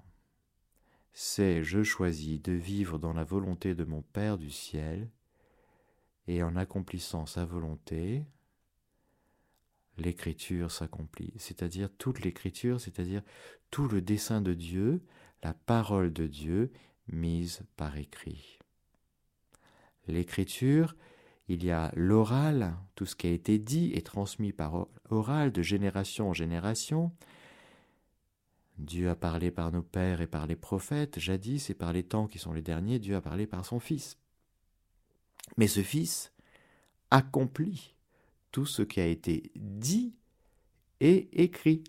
c'est 1.18 1.64
je 1.64 1.82
choisis 1.82 2.42
de 2.42 2.52
vivre 2.52 3.00
dans 3.00 3.14
la 3.14 3.24
volonté 3.24 3.74
de 3.74 3.86
mon 3.86 4.02
Père 4.02 4.38
du 4.38 4.52
ciel, 4.52 5.10
et 6.28 6.44
en 6.44 6.58
accomplissant 6.58 7.26
sa 7.26 7.46
volonté, 7.46 8.26
l'écriture 9.98 10.72
s'accomplit, 10.72 11.32
c'est-à-dire 11.38 11.90
toute 11.98 12.20
l'écriture, 12.20 12.82
c'est-à-dire 12.82 13.22
tout 13.72 13.88
le 13.88 14.02
dessein 14.02 14.42
de 14.42 14.54
Dieu, 14.54 15.02
la 15.42 15.54
parole 15.54 16.12
de 16.12 16.28
Dieu 16.28 16.74
mise 17.08 17.64
par 17.78 17.98
écrit. 17.98 18.60
L'écriture, 20.08 20.98
il 21.48 21.64
y 21.64 21.72
a 21.72 21.94
l'oral, 21.96 22.76
tout 22.96 23.06
ce 23.06 23.16
qui 23.16 23.28
a 23.28 23.32
été 23.32 23.58
dit 23.58 23.94
et 23.94 24.02
transmis 24.02 24.52
par 24.52 24.88
oral 25.10 25.54
de 25.54 25.62
génération 25.62 26.30
en 26.30 26.34
génération, 26.34 27.14
Dieu 28.78 29.10
a 29.10 29.16
parlé 29.16 29.52
par 29.52 29.72
nos 29.72 29.82
pères 29.82 30.22
et 30.22 30.28
par 30.28 30.48
les 30.48 30.56
prophètes, 30.56 31.20
jadis, 31.20 31.70
et 31.70 31.74
par 31.74 31.94
les 31.94 32.04
temps 32.04 32.28
qui 32.28 32.40
sont 32.40 32.54
les 32.54 32.62
derniers, 32.62 33.00
Dieu 33.00 33.16
a 33.16 33.22
parlé 33.22 33.48
par 33.48 33.66
son 33.66 33.80
Fils. 33.80 34.18
Mais 35.58 35.68
ce 35.68 35.82
Fils 35.82 36.34
accomplit 37.12 37.96
tout 38.52 38.66
ce 38.66 38.82
qui 38.82 39.00
a 39.00 39.06
été 39.06 39.52
dit 39.56 40.16
et 41.00 41.44
écrit. 41.44 41.84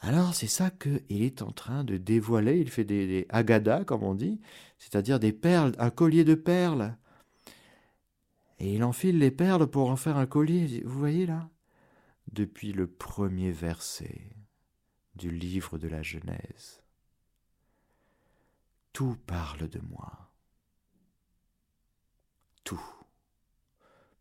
Alors 0.00 0.34
c'est 0.34 0.48
ça 0.48 0.70
qu'il 0.70 1.22
est 1.22 1.42
en 1.42 1.52
train 1.52 1.84
de 1.84 1.96
dévoiler, 1.96 2.58
il 2.58 2.70
fait 2.70 2.84
des, 2.84 3.06
des 3.06 3.26
agadas, 3.28 3.84
comme 3.84 4.02
on 4.02 4.14
dit, 4.14 4.40
c'est-à-dire 4.78 5.20
des 5.20 5.32
perles, 5.32 5.72
un 5.78 5.90
collier 5.90 6.24
de 6.24 6.34
perles. 6.34 6.96
Et 8.58 8.74
il 8.74 8.82
enfile 8.84 9.18
les 9.18 9.30
perles 9.30 9.66
pour 9.66 9.90
en 9.90 9.96
faire 9.96 10.16
un 10.16 10.26
collier, 10.26 10.82
vous 10.84 10.98
voyez 10.98 11.26
là 11.26 11.48
depuis 12.30 12.72
le 12.72 12.86
premier 12.86 13.50
verset 13.50 14.36
du 15.16 15.30
livre 15.30 15.78
de 15.78 15.88
la 15.88 16.02
Genèse. 16.02 16.82
Tout 18.92 19.16
parle 19.26 19.68
de 19.68 19.80
moi. 19.80 20.32
Tout. 22.64 22.82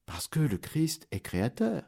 Parce 0.06 0.28
que 0.28 0.40
le 0.40 0.58
Christ 0.58 1.08
est 1.12 1.20
créateur. 1.20 1.84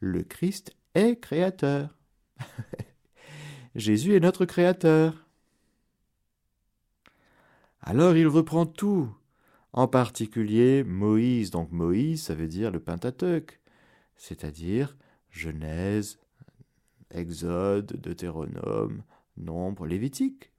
Le 0.00 0.22
Christ 0.22 0.74
est 0.94 1.20
créateur. 1.20 1.96
Jésus 3.74 4.14
est 4.14 4.20
notre 4.20 4.44
créateur. 4.44 5.26
Alors 7.80 8.16
il 8.16 8.28
reprend 8.28 8.66
tout, 8.66 9.12
en 9.72 9.88
particulier 9.88 10.84
Moïse. 10.84 11.50
Donc 11.50 11.72
Moïse, 11.72 12.22
ça 12.22 12.34
veut 12.34 12.48
dire 12.48 12.70
le 12.70 12.80
Pentateuque, 12.80 13.61
c'est-à-dire 14.16 14.96
Genèse, 15.30 16.18
Exode, 17.10 18.00
Deutéronome, 18.00 19.02
Nombre, 19.36 19.86
Lévitique, 19.86 20.52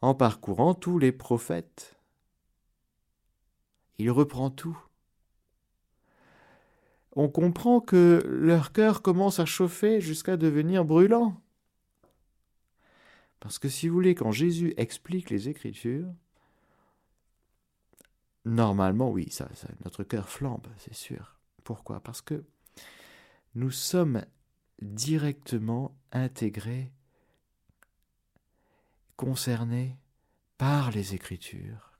en 0.00 0.14
parcourant 0.14 0.74
tous 0.74 0.98
les 0.98 1.12
prophètes. 1.12 1.96
Il 3.98 4.10
reprend 4.10 4.50
tout. 4.50 4.78
On 7.12 7.28
comprend 7.28 7.80
que 7.80 8.22
leur 8.26 8.72
cœur 8.72 9.00
commence 9.00 9.40
à 9.40 9.46
chauffer 9.46 10.00
jusqu'à 10.00 10.36
devenir 10.36 10.84
brûlant. 10.84 11.40
Parce 13.40 13.58
que 13.58 13.68
si 13.68 13.88
vous 13.88 13.94
voulez, 13.94 14.14
quand 14.14 14.32
Jésus 14.32 14.74
explique 14.76 15.30
les 15.30 15.48
Écritures, 15.48 16.12
normalement, 18.44 19.10
oui, 19.10 19.30
ça, 19.30 19.48
notre 19.84 20.04
cœur 20.04 20.28
flambe, 20.28 20.66
c'est 20.78 20.94
sûr. 20.94 21.35
Pourquoi 21.66 21.98
Parce 21.98 22.22
que 22.22 22.44
nous 23.56 23.72
sommes 23.72 24.24
directement 24.80 25.98
intégrés, 26.12 26.92
concernés 29.16 29.96
par 30.58 30.92
les 30.92 31.16
Écritures. 31.16 31.98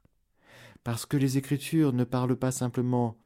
Parce 0.85 1.05
que 1.05 1.17
les 1.17 1.37
Écritures 1.37 1.93
ne 1.93 2.05
parlent 2.05 2.37
pas 2.37 2.53
simplement 2.53 3.19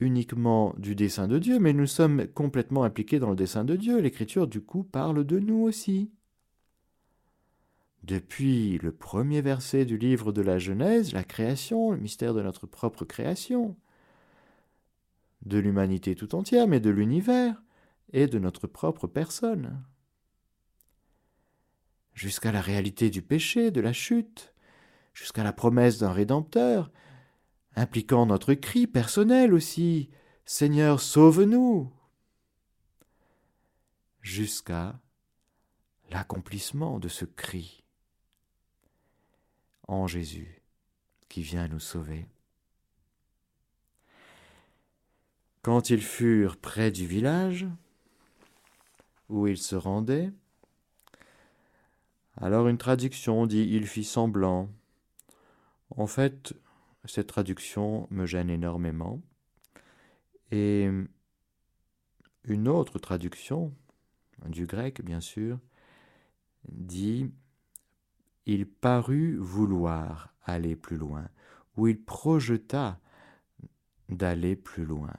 uniquement 0.00 0.74
du 0.76 0.96
dessein 0.96 1.28
de 1.28 1.38
Dieu, 1.38 1.60
mais 1.60 1.72
nous 1.72 1.86
sommes 1.86 2.26
complètement 2.26 2.82
impliqués 2.82 3.20
dans 3.20 3.30
le 3.30 3.36
dessein 3.36 3.64
de 3.64 3.76
Dieu. 3.76 4.00
L'Écriture, 4.00 4.48
du 4.48 4.60
coup, 4.60 4.82
parle 4.82 5.22
de 5.24 5.38
nous 5.38 5.62
aussi. 5.62 6.10
Depuis 8.02 8.78
le 8.78 8.90
premier 8.90 9.40
verset 9.40 9.84
du 9.84 9.98
livre 9.98 10.32
de 10.32 10.42
la 10.42 10.58
Genèse, 10.58 11.12
la 11.12 11.22
création, 11.22 11.92
le 11.92 11.98
mystère 11.98 12.34
de 12.34 12.42
notre 12.42 12.66
propre 12.66 13.04
création, 13.04 13.76
de 15.42 15.58
l'humanité 15.58 16.14
tout 16.14 16.34
entière, 16.34 16.66
mais 16.66 16.80
de 16.80 16.90
l'univers 16.90 17.62
et 18.12 18.26
de 18.26 18.38
notre 18.38 18.66
propre 18.66 19.06
personne, 19.06 19.84
jusqu'à 22.12 22.52
la 22.52 22.60
réalité 22.60 23.10
du 23.10 23.22
péché, 23.22 23.70
de 23.70 23.80
la 23.80 23.92
chute, 23.92 24.54
jusqu'à 25.14 25.44
la 25.44 25.52
promesse 25.52 25.98
d'un 25.98 26.12
Rédempteur, 26.12 26.90
impliquant 27.76 28.26
notre 28.26 28.54
cri 28.54 28.86
personnel 28.86 29.54
aussi, 29.54 30.10
Seigneur, 30.44 31.00
sauve-nous, 31.00 31.92
jusqu'à 34.20 35.00
l'accomplissement 36.10 36.98
de 36.98 37.08
ce 37.08 37.24
cri. 37.24 37.84
En 39.86 40.06
Jésus 40.06 40.62
qui 41.28 41.42
vient 41.42 41.68
nous 41.68 41.80
sauver. 41.80 42.26
Quand 45.62 45.90
ils 45.90 46.02
furent 46.02 46.56
près 46.56 46.90
du 46.90 47.06
village 47.06 47.66
où 49.28 49.46
ils 49.46 49.58
se 49.58 49.76
rendaient, 49.76 50.32
alors 52.36 52.68
une 52.68 52.78
traduction 52.78 53.46
dit 53.46 53.68
il 53.70 53.86
fit 53.86 54.04
semblant. 54.04 54.70
En 55.90 56.06
fait, 56.06 56.54
cette 57.04 57.26
traduction 57.26 58.06
me 58.10 58.24
gêne 58.24 58.48
énormément. 58.48 59.20
Et 60.50 60.88
une 62.44 62.68
autre 62.68 62.98
traduction, 62.98 63.74
du 64.46 64.66
grec 64.66 65.04
bien 65.04 65.20
sûr, 65.20 65.58
dit 66.68 67.30
il 68.46 68.66
parut 68.66 69.36
vouloir 69.36 70.32
aller 70.44 70.74
plus 70.74 70.96
loin, 70.96 71.28
ou 71.76 71.86
il 71.86 72.02
projeta 72.02 72.98
d'aller 74.08 74.56
plus 74.56 74.84
loin. 74.84 75.14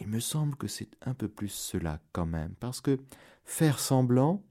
Il 0.00 0.08
me 0.08 0.20
semble 0.20 0.56
que 0.56 0.68
c'est 0.68 0.90
un 1.02 1.14
peu 1.14 1.28
plus 1.28 1.48
cela 1.48 2.00
quand 2.12 2.26
même, 2.26 2.54
parce 2.60 2.80
que 2.80 2.98
faire 3.44 3.78
semblant, 3.78 4.42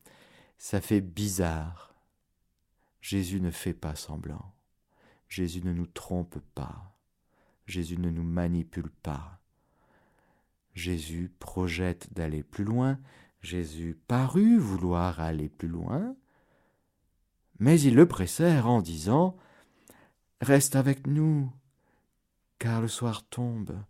ça 0.57 0.81
fait 0.81 1.01
bizarre. 1.01 1.93
Jésus 3.01 3.39
ne 3.39 3.51
fait 3.51 3.73
pas 3.73 3.95
semblant. 3.95 4.53
Jésus 5.29 5.62
ne 5.63 5.73
nous 5.73 5.88
trompe 5.88 6.39
pas. 6.55 6.97
Jésus 7.65 7.97
ne 7.97 8.10
nous 8.10 8.23
manipule 8.23 8.89
pas. 8.89 9.39
Jésus 10.73 11.31
projette 11.39 12.13
d'aller 12.13 12.43
plus 12.43 12.63
loin. 12.63 12.99
Jésus 13.41 13.97
parut 14.07 14.57
vouloir 14.57 15.19
aller 15.19 15.49
plus 15.49 15.67
loin. 15.67 16.15
Mais 17.60 17.79
ils 17.79 17.95
le 17.95 18.07
pressèrent 18.07 18.67
en 18.67 18.81
disant 18.81 19.38
Reste 20.41 20.75
avec 20.75 21.07
nous, 21.07 21.51
car 22.60 22.81
le 22.81 22.88
soir 22.88 23.27
tombe, 23.27 23.81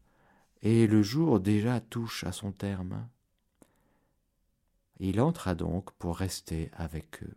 et 0.62 0.88
le 0.88 1.02
jour 1.04 1.40
déjà 1.40 1.80
touche 1.80 2.24
à 2.24 2.32
son 2.32 2.52
terme. 2.52 3.08
Il 5.00 5.22
entra 5.22 5.56
donc 5.56 5.92
pour 5.94 6.18
rester 6.18 6.72
avec 6.74 7.24
eux. 7.24 7.36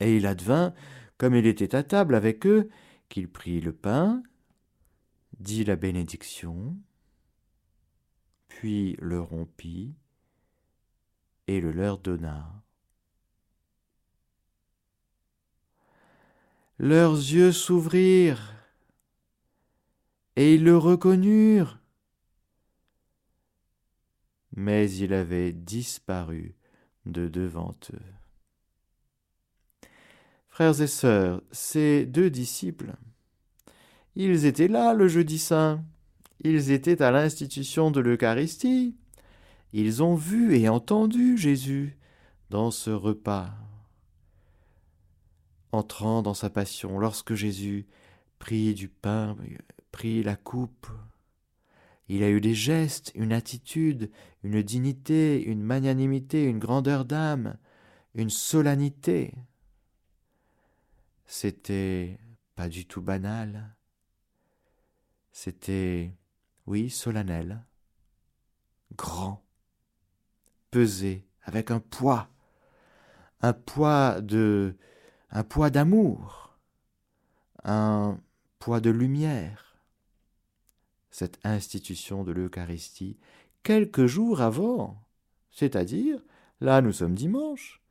Et 0.00 0.16
il 0.16 0.26
advint, 0.26 0.74
comme 1.16 1.34
il 1.34 1.46
était 1.46 1.74
à 1.74 1.82
table 1.82 2.14
avec 2.14 2.46
eux, 2.46 2.68
qu'il 3.08 3.28
prit 3.28 3.60
le 3.60 3.72
pain, 3.72 4.22
dit 5.40 5.64
la 5.64 5.76
bénédiction, 5.76 6.76
puis 8.48 8.96
le 9.00 9.20
rompit 9.20 9.94
et 11.46 11.60
le 11.60 11.72
leur 11.72 11.98
donna. 11.98 12.62
Leurs 16.78 17.16
yeux 17.16 17.50
s'ouvrirent, 17.50 18.54
et 20.38 20.54
ils 20.54 20.62
le 20.62 20.78
reconnurent. 20.78 21.80
Mais 24.54 24.88
il 24.88 25.12
avait 25.12 25.52
disparu 25.52 26.54
de 27.06 27.26
devant 27.26 27.74
eux. 27.92 29.88
Frères 30.48 30.80
et 30.80 30.86
sœurs, 30.86 31.42
ces 31.50 32.06
deux 32.06 32.30
disciples, 32.30 32.94
ils 34.14 34.46
étaient 34.46 34.68
là 34.68 34.94
le 34.94 35.08
jeudi 35.08 35.40
saint, 35.40 35.84
ils 36.40 36.70
étaient 36.70 37.02
à 37.02 37.10
l'institution 37.10 37.90
de 37.90 37.98
l'Eucharistie, 37.98 38.94
ils 39.72 40.04
ont 40.04 40.14
vu 40.14 40.56
et 40.56 40.68
entendu 40.68 41.36
Jésus 41.36 41.98
dans 42.48 42.70
ce 42.70 42.90
repas 42.90 43.50
entrant 45.72 46.22
dans 46.22 46.34
sa 46.34 46.48
passion, 46.48 47.00
lorsque 47.00 47.34
Jésus 47.34 47.86
prit 48.38 48.72
du 48.74 48.88
pain, 48.88 49.36
prit 49.90 50.22
la 50.22 50.36
coupe, 50.36 50.88
il 52.08 52.22
a 52.22 52.30
eu 52.30 52.40
des 52.40 52.54
gestes, 52.54 53.12
une 53.14 53.32
attitude, 53.32 54.10
une 54.42 54.62
dignité, 54.62 55.42
une 55.44 55.62
magnanimité, 55.62 56.44
une 56.44 56.58
grandeur 56.58 57.04
d'âme, 57.04 57.58
une 58.14 58.30
solennité. 58.30 59.34
C'était 61.26 62.18
pas 62.54 62.68
du 62.68 62.86
tout 62.86 63.02
banal. 63.02 63.76
C'était, 65.32 66.16
oui, 66.66 66.88
solennel, 66.88 67.62
grand, 68.96 69.44
pesé, 70.70 71.28
avec 71.42 71.70
un 71.70 71.80
poids, 71.80 72.28
un 73.42 73.52
poids 73.52 74.22
de, 74.22 74.76
un 75.30 75.44
poids 75.44 75.68
d'amour, 75.68 76.58
un 77.64 78.18
poids 78.58 78.80
de 78.80 78.90
lumière. 78.90 79.67
Cette 81.18 81.40
institution 81.42 82.22
de 82.22 82.30
l'Eucharistie, 82.30 83.16
quelques 83.64 84.06
jours 84.06 84.40
avant, 84.40 85.02
c'est-à-dire, 85.50 86.22
là 86.60 86.80
nous 86.80 86.92
sommes 86.92 87.16
dimanche, 87.16 87.82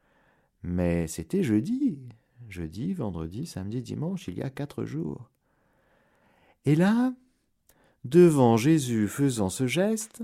mais 0.64 1.08
c'était 1.08 1.44
jeudi, 1.44 2.00
jeudi, 2.48 2.94
vendredi, 2.94 3.46
samedi, 3.46 3.82
dimanche, 3.82 4.30
il 4.30 4.38
y 4.38 4.44
a 4.44 4.50
quatre 4.50 4.86
jours. 4.86 5.30
Et 6.64 6.78
là, 6.78 7.14
devant 8.06 8.56
Jésus 8.56 9.10
faisant 9.10 9.50
ce 9.50 9.68
geste, 9.68 10.24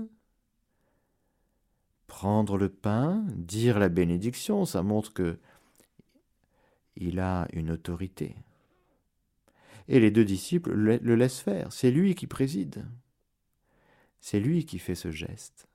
prendre 2.06 2.56
le 2.56 2.70
pain, 2.70 3.22
dire 3.36 3.78
la 3.78 3.90
bénédiction, 3.90 4.64
ça 4.64 4.82
montre 4.82 5.12
que 5.12 5.38
il 6.96 7.20
a 7.20 7.48
une 7.52 7.70
autorité. 7.70 8.34
Et 9.88 10.00
les 10.00 10.10
deux 10.10 10.24
disciples 10.24 10.72
le 10.72 11.14
laissent 11.14 11.40
faire, 11.40 11.72
c'est 11.72 11.90
lui 11.90 12.14
qui 12.14 12.26
préside. 12.26 12.86
C'est 14.20 14.40
lui 14.40 14.64
qui 14.64 14.78
fait 14.78 14.94
ce 14.94 15.10
geste. 15.10 15.68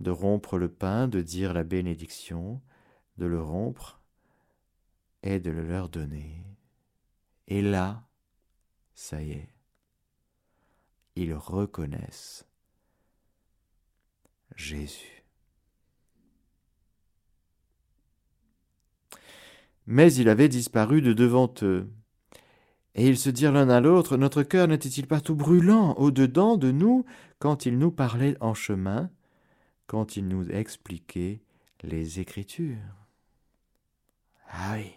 De 0.00 0.10
rompre 0.10 0.56
le 0.56 0.70
pain, 0.70 1.08
de 1.08 1.20
dire 1.20 1.52
la 1.52 1.64
bénédiction, 1.64 2.62
de 3.18 3.26
le 3.26 3.42
rompre 3.42 4.00
et 5.22 5.40
de 5.40 5.50
le 5.50 5.66
leur 5.66 5.88
donner. 5.88 6.44
Et 7.48 7.62
là, 7.62 8.08
ça 8.94 9.22
y 9.22 9.32
est, 9.32 9.48
ils 11.14 11.34
reconnaissent 11.34 12.46
Jésus. 14.54 15.24
Mais 19.86 20.12
il 20.14 20.28
avait 20.28 20.48
disparu 20.48 21.02
de 21.02 21.12
devant 21.12 21.52
eux. 21.62 21.92
Et 22.98 23.06
ils 23.06 23.18
se 23.18 23.28
dirent 23.28 23.52
l'un 23.52 23.68
à 23.68 23.80
l'autre, 23.80 24.16
Notre 24.16 24.42
cœur 24.42 24.68
n'était-il 24.68 25.06
pas 25.06 25.20
tout 25.20 25.36
brûlant 25.36 25.92
au-dedans 25.98 26.56
de 26.56 26.70
nous 26.70 27.04
quand 27.38 27.66
il 27.66 27.78
nous 27.78 27.90
parlait 27.90 28.36
en 28.40 28.54
chemin, 28.54 29.10
quand 29.86 30.16
il 30.16 30.26
nous 30.26 30.48
expliquait 30.48 31.42
les 31.82 32.20
Écritures? 32.20 32.78
Ah 34.48 34.76
oui. 34.76 34.92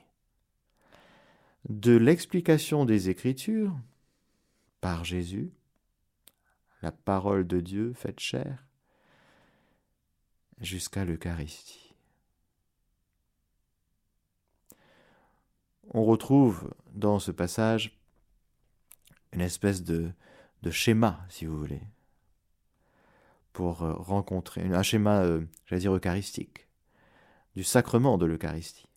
De 1.68 1.96
l'explication 1.98 2.86
des 2.86 3.10
Écritures, 3.10 3.78
par 4.80 5.04
Jésus, 5.04 5.52
la 6.82 6.94
parole 6.94 7.46
de 7.46 7.60
Dieu 7.60 7.92
faite 7.94 8.22
chair, 8.22 8.66
jusqu'à 10.62 11.04
l'Eucharistie. 11.04 11.88
On 15.91 16.04
retrouve 16.04 16.71
dans 16.93 17.17
ce 17.17 17.32
passage 17.32 17.99
une 19.34 19.41
espèce 19.41 19.84
de, 19.84 20.12
schéma, 20.69 21.19
si 21.30 21.45
vous 21.45 21.58
voulez, 21.58 21.82
pour 23.54 23.84
euh, 23.84 23.93
rencontrer, 23.93 24.62
un 24.62 24.84
schéma, 24.84 25.21
euh, 25.21 25.41
j'allais 25.65 25.82
dire, 25.82 25.95
eucharistique, 25.95 26.67
du 27.56 27.63
sacrement 27.63 28.17
de 28.17 28.25
l'Eucharistie. 28.25 28.88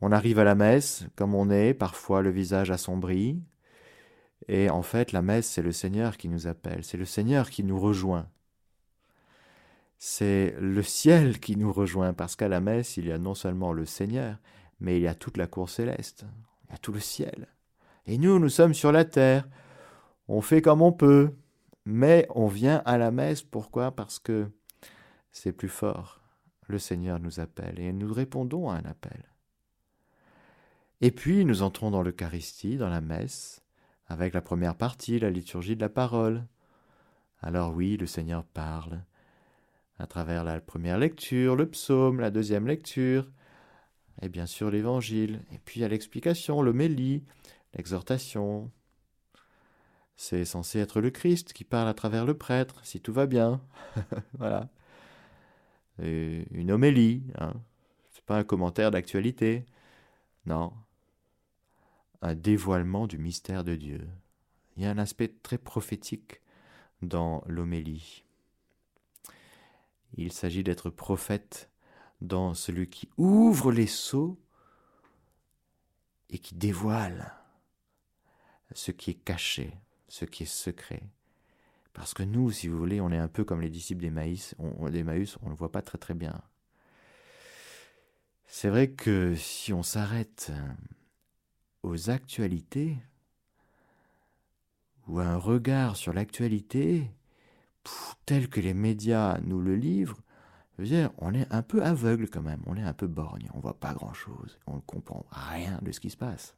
On 0.00 0.12
arrive 0.12 0.38
à 0.38 0.44
la 0.44 0.54
messe 0.54 1.04
comme 1.16 1.34
on 1.34 1.50
est, 1.50 1.74
parfois 1.74 2.22
le 2.22 2.30
visage 2.30 2.70
assombri, 2.70 3.42
et 4.48 4.70
en 4.70 4.82
fait 4.82 5.10
la 5.12 5.22
messe 5.22 5.48
c'est 5.48 5.62
le 5.62 5.72
Seigneur 5.72 6.16
qui 6.16 6.28
nous 6.28 6.46
appelle, 6.46 6.84
c'est 6.84 6.98
le 6.98 7.06
Seigneur 7.06 7.50
qui 7.50 7.64
nous 7.64 7.80
rejoint. 7.80 8.28
C'est 9.98 10.54
le 10.60 10.82
ciel 10.82 11.40
qui 11.40 11.56
nous 11.56 11.72
rejoint, 11.72 12.12
parce 12.12 12.36
qu'à 12.36 12.48
la 12.48 12.60
messe 12.60 12.98
il 12.98 13.06
y 13.06 13.12
a 13.12 13.18
non 13.18 13.34
seulement 13.34 13.72
le 13.72 13.86
Seigneur, 13.86 14.36
mais 14.80 14.98
il 14.98 15.02
y 15.02 15.08
a 15.08 15.14
toute 15.14 15.36
la 15.36 15.46
cour 15.46 15.68
céleste, 15.68 16.26
il 16.64 16.72
y 16.72 16.74
a 16.74 16.78
tout 16.78 16.92
le 16.92 17.00
ciel. 17.00 17.48
Et 18.06 18.18
nous, 18.18 18.38
nous 18.38 18.48
sommes 18.48 18.74
sur 18.74 18.92
la 18.92 19.04
terre, 19.04 19.48
on 20.28 20.40
fait 20.40 20.62
comme 20.62 20.82
on 20.82 20.92
peut, 20.92 21.32
mais 21.84 22.26
on 22.34 22.46
vient 22.46 22.82
à 22.84 22.98
la 22.98 23.10
messe, 23.10 23.42
pourquoi? 23.42 23.92
Parce 23.92 24.18
que 24.18 24.50
c'est 25.30 25.52
plus 25.52 25.68
fort. 25.68 26.20
Le 26.66 26.78
Seigneur 26.78 27.20
nous 27.20 27.40
appelle 27.40 27.78
et 27.78 27.92
nous 27.92 28.12
répondons 28.12 28.68
à 28.70 28.74
un 28.74 28.84
appel. 28.84 29.24
Et 31.00 31.10
puis 31.10 31.44
nous 31.44 31.62
entrons 31.62 31.90
dans 31.90 32.02
l'Eucharistie, 32.02 32.76
dans 32.76 32.88
la 32.88 33.00
messe, 33.00 33.62
avec 34.06 34.34
la 34.34 34.40
première 34.40 34.76
partie, 34.76 35.18
la 35.18 35.30
liturgie 35.30 35.76
de 35.76 35.80
la 35.80 35.88
parole. 35.88 36.44
Alors 37.40 37.74
oui, 37.74 37.96
le 37.96 38.06
Seigneur 38.06 38.44
parle 38.44 39.04
à 39.98 40.06
travers 40.06 40.44
la 40.44 40.60
première 40.60 40.98
lecture, 40.98 41.56
le 41.56 41.68
psaume, 41.68 42.20
la 42.20 42.30
deuxième 42.30 42.66
lecture, 42.66 43.30
et 44.22 44.28
bien 44.28 44.46
sûr 44.46 44.70
l'évangile, 44.70 45.40
et 45.52 45.58
puis 45.58 45.84
à 45.84 45.88
l'explication, 45.88 46.62
l'homélie, 46.62 47.24
l'exhortation. 47.74 48.70
C'est 50.16 50.44
censé 50.46 50.78
être 50.78 51.00
le 51.00 51.10
Christ 51.10 51.52
qui 51.52 51.64
parle 51.64 51.88
à 51.88 51.94
travers 51.94 52.24
le 52.24 52.36
prêtre, 52.36 52.80
si 52.84 53.00
tout 53.00 53.12
va 53.12 53.26
bien. 53.26 53.60
voilà. 54.38 54.68
une 55.98 56.70
homélie, 56.70 57.24
hein. 57.38 57.52
c'est 58.10 58.24
pas 58.24 58.38
un 58.38 58.44
commentaire 58.44 58.90
d'actualité. 58.90 59.66
Non. 60.46 60.72
Un 62.22 62.34
dévoilement 62.34 63.06
du 63.06 63.18
mystère 63.18 63.62
de 63.62 63.74
Dieu. 63.74 64.08
Il 64.76 64.82
y 64.82 64.86
a 64.86 64.90
un 64.90 64.98
aspect 64.98 65.28
très 65.42 65.58
prophétique 65.58 66.40
dans 67.02 67.42
l'homélie. 67.46 68.24
Il 70.16 70.32
s'agit 70.32 70.64
d'être 70.64 70.88
prophète 70.88 71.70
dans 72.20 72.54
celui 72.54 72.88
qui 72.88 73.08
ouvre 73.16 73.72
les 73.72 73.86
seaux 73.86 74.38
et 76.30 76.38
qui 76.38 76.54
dévoile 76.54 77.34
ce 78.72 78.90
qui 78.90 79.10
est 79.10 79.24
caché, 79.24 79.72
ce 80.08 80.24
qui 80.24 80.44
est 80.44 80.46
secret. 80.46 81.02
Parce 81.92 82.14
que 82.14 82.22
nous, 82.22 82.50
si 82.50 82.68
vous 82.68 82.76
voulez, 82.76 83.00
on 83.00 83.10
est 83.10 83.18
un 83.18 83.28
peu 83.28 83.44
comme 83.44 83.60
les 83.60 83.70
disciples 83.70 84.02
d'Emmaüs, 84.02 84.54
on, 84.58 84.84
ne 84.84 84.90
le 84.90 85.54
voit 85.54 85.72
pas 85.72 85.82
très 85.82 85.98
très 85.98 86.14
bien. 86.14 86.42
C'est 88.46 88.68
vrai 88.68 88.90
que 88.90 89.34
si 89.34 89.72
on 89.72 89.82
s'arrête 89.82 90.52
aux 91.82 92.10
actualités, 92.10 92.96
ou 95.06 95.20
un 95.20 95.36
regard 95.36 95.96
sur 95.96 96.12
l'actualité, 96.12 97.10
tel 98.26 98.48
que 98.48 98.60
les 98.60 98.74
médias 98.74 99.38
nous 99.42 99.60
le 99.60 99.76
livrent, 99.76 100.20
on 101.18 101.34
est 101.34 101.52
un 101.52 101.62
peu 101.62 101.82
aveugle 101.82 102.28
quand 102.28 102.42
même, 102.42 102.60
on 102.66 102.76
est 102.76 102.82
un 102.82 102.92
peu 102.92 103.06
borgne, 103.06 103.48
on 103.54 103.60
voit 103.60 103.78
pas 103.78 103.94
grand-chose, 103.94 104.58
on 104.66 104.76
ne 104.76 104.80
comprend 104.80 105.24
rien 105.30 105.78
de 105.82 105.90
ce 105.90 106.00
qui 106.00 106.10
se 106.10 106.16
passe. 106.16 106.54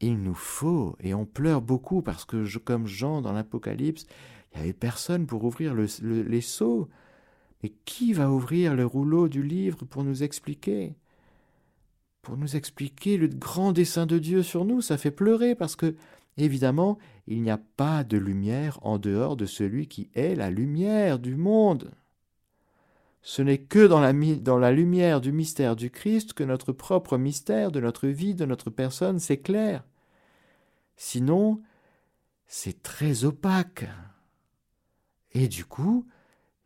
Il 0.00 0.20
nous 0.22 0.34
faut, 0.34 0.96
et 1.00 1.14
on 1.14 1.24
pleure 1.24 1.62
beaucoup 1.62 2.02
parce 2.02 2.24
que, 2.24 2.58
comme 2.58 2.86
Jean 2.86 3.22
dans 3.22 3.32
l'Apocalypse, 3.32 4.06
il 4.52 4.58
n'y 4.58 4.64
avait 4.64 4.72
personne 4.72 5.26
pour 5.26 5.44
ouvrir 5.44 5.74
les 5.74 6.40
seaux. 6.40 6.88
Mais 7.62 7.72
qui 7.84 8.12
va 8.12 8.28
ouvrir 8.28 8.74
le 8.74 8.84
rouleau 8.84 9.28
du 9.28 9.42
livre 9.42 9.84
pour 9.84 10.02
nous 10.02 10.24
expliquer? 10.24 10.96
Pour 12.20 12.36
nous 12.36 12.56
expliquer 12.56 13.16
le 13.16 13.28
grand 13.28 13.72
dessein 13.72 14.04
de 14.04 14.18
Dieu 14.18 14.42
sur 14.42 14.64
nous, 14.64 14.80
ça 14.80 14.98
fait 14.98 15.12
pleurer 15.12 15.54
parce 15.54 15.76
que, 15.76 15.94
évidemment, 16.36 16.98
il 17.28 17.40
n'y 17.40 17.50
a 17.50 17.60
pas 17.76 18.02
de 18.02 18.18
lumière 18.18 18.80
en 18.82 18.98
dehors 18.98 19.36
de 19.36 19.46
celui 19.46 19.86
qui 19.86 20.10
est 20.14 20.34
la 20.34 20.50
lumière 20.50 21.20
du 21.20 21.36
monde. 21.36 21.92
Ce 23.22 23.40
n'est 23.40 23.58
que 23.58 23.86
dans 23.86 24.00
la, 24.58 24.72
lumière 24.72 25.20
du 25.20 25.30
mystère 25.30 25.76
du 25.76 25.90
Christ 25.90 26.32
que 26.32 26.42
notre 26.42 26.72
propre 26.72 27.18
mystère 27.18 27.70
de 27.70 27.80
notre 27.80 28.08
vie, 28.08 28.34
de 28.34 28.44
notre 28.44 28.68
personne 28.68 29.20
s'éclaire. 29.20 29.84
Sinon, 30.96 31.62
c'est 32.46 32.82
très 32.82 33.24
opaque. 33.24 33.84
Et 35.32 35.46
du 35.46 35.64
coup, 35.64 36.04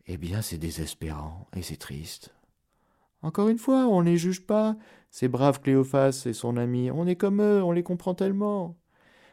eh 0.07 0.17
bien, 0.17 0.41
c'est 0.41 0.57
désespérant 0.57 1.47
et 1.55 1.61
c'est 1.61 1.77
triste. 1.77 2.35
Encore 3.21 3.49
une 3.49 3.59
fois, 3.59 3.87
on 3.87 4.03
ne 4.03 4.11
les 4.11 4.17
juge 4.17 4.47
pas, 4.47 4.77
ces 5.11 5.29
braves 5.29 5.61
Cléophas 5.61 6.23
et 6.25 6.33
son 6.33 6.57
ami, 6.57 6.91
on 6.91 7.07
est 7.07 7.17
comme 7.17 7.43
eux, 7.43 7.63
on 7.63 7.73
les 7.73 7.83
comprend 7.83 8.15
tellement. 8.15 8.79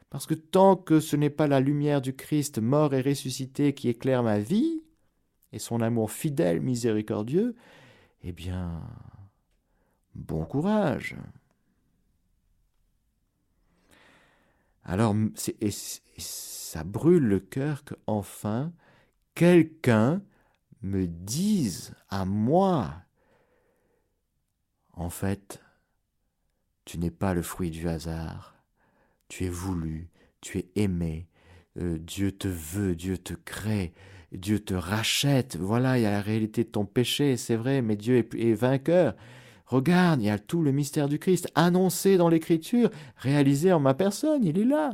Parce 0.10 0.26
que 0.26 0.34
tant 0.34 0.76
que 0.76 1.00
ce 1.00 1.16
n'est 1.16 1.30
pas 1.30 1.48
la 1.48 1.62
lumière 1.62 2.02
du 2.02 2.16
Christ 2.16 2.60
mort 2.60 2.94
et 2.94 3.02
ressuscité 3.02 3.74
qui 3.74 3.90
éclaire 3.90 4.24
ma 4.24 4.40
vie, 4.40 4.83
et 5.54 5.60
son 5.60 5.82
amour 5.82 6.12
fidèle, 6.12 6.60
miséricordieux, 6.60 7.56
eh 8.24 8.32
bien, 8.32 8.82
bon 10.16 10.44
courage. 10.46 11.16
Alors, 14.84 15.16
ça 16.18 16.84
brûle 16.84 17.24
le 17.24 17.40
cœur 17.40 17.84
qu'enfin 17.86 18.74
quelqu'un 19.36 20.22
me 20.82 21.08
dise 21.08 21.94
à 22.10 22.26
moi, 22.26 22.94
en 24.94 25.10
fait, 25.10 25.62
tu 26.86 26.98
n'es 26.98 27.12
pas 27.12 27.34
le 27.34 27.42
fruit 27.42 27.72
du 27.72 27.88
hasard, 27.88 28.56
tu 29.30 29.46
es 29.46 29.50
voulu, 29.50 30.10
tu 30.42 30.60
es 30.60 30.70
aimé, 30.76 31.28
euh, 31.78 31.98
Dieu 31.98 32.32
te 32.32 32.48
veut, 32.48 32.96
Dieu 32.96 33.18
te 33.18 33.34
crée, 33.34 33.94
Dieu 34.34 34.60
te 34.60 34.74
rachète. 34.74 35.58
Voilà, 35.58 35.98
il 35.98 36.04
y 36.04 36.06
a 36.06 36.12
la 36.12 36.22
réalité 36.22 36.64
de 36.64 36.70
ton 36.70 36.86
péché, 36.86 37.38
c'est 37.38 37.56
vrai, 37.56 37.82
mais 37.82 37.96
Dieu 37.96 38.28
est, 38.36 38.54
vainqueur. 38.54 39.16
Regarde, 39.66 40.22
il 40.22 40.26
y 40.26 40.30
a 40.30 40.40
tout 40.40 40.62
le 40.62 40.72
mystère 40.72 41.08
du 41.08 41.20
Christ 41.20 41.50
annoncé 41.56 42.18
dans 42.18 42.30
l'Écriture, 42.30 42.90
réalisé 43.18 43.72
en 43.72 43.80
ma 43.80 43.94
personne, 43.94 44.44
il 44.44 44.58
est 44.58 44.66
là. 44.66 44.94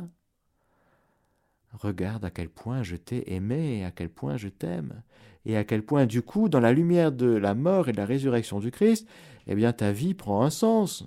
Regarde 1.72 2.24
à 2.24 2.30
quel 2.30 2.48
point 2.48 2.82
je 2.82 2.96
t'ai 2.96 3.32
aimé 3.32 3.84
à 3.84 3.90
quel 3.90 4.08
point 4.08 4.36
je 4.36 4.48
t'aime, 4.48 5.02
et 5.46 5.56
à 5.56 5.64
quel 5.64 5.82
point, 5.82 6.06
du 6.06 6.22
coup, 6.22 6.48
dans 6.48 6.60
la 6.60 6.72
lumière 6.72 7.12
de 7.12 7.26
la 7.26 7.54
mort 7.54 7.88
et 7.88 7.92
de 7.92 7.96
la 7.96 8.04
résurrection 8.04 8.60
du 8.60 8.70
Christ, 8.70 9.08
eh 9.46 9.54
bien, 9.54 9.72
ta 9.72 9.90
vie 9.90 10.14
prend 10.14 10.42
un 10.42 10.50
sens. 10.50 11.04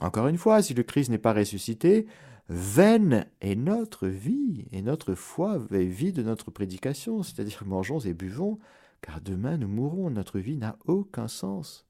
Encore 0.00 0.28
une 0.28 0.38
fois, 0.38 0.62
si 0.62 0.74
le 0.74 0.82
Christ 0.82 1.10
n'est 1.10 1.18
pas 1.18 1.32
ressuscité, 1.32 2.06
vaine 2.52 3.26
est 3.40 3.54
notre 3.54 4.08
vie, 4.08 4.66
et 4.72 4.82
notre 4.82 5.14
foi 5.14 5.60
est 5.72 5.84
vie 5.84 6.12
de 6.12 6.22
notre 6.22 6.50
prédication, 6.50 7.22
c'est-à-dire 7.22 7.62
mangeons 7.66 8.00
et 8.00 8.14
buvons, 8.14 8.58
car 9.00 9.20
demain 9.20 9.56
nous 9.56 9.68
mourrons, 9.68 10.10
notre 10.10 10.38
vie 10.38 10.56
n'a 10.56 10.78
aucun 10.84 11.28
sens 11.28 11.86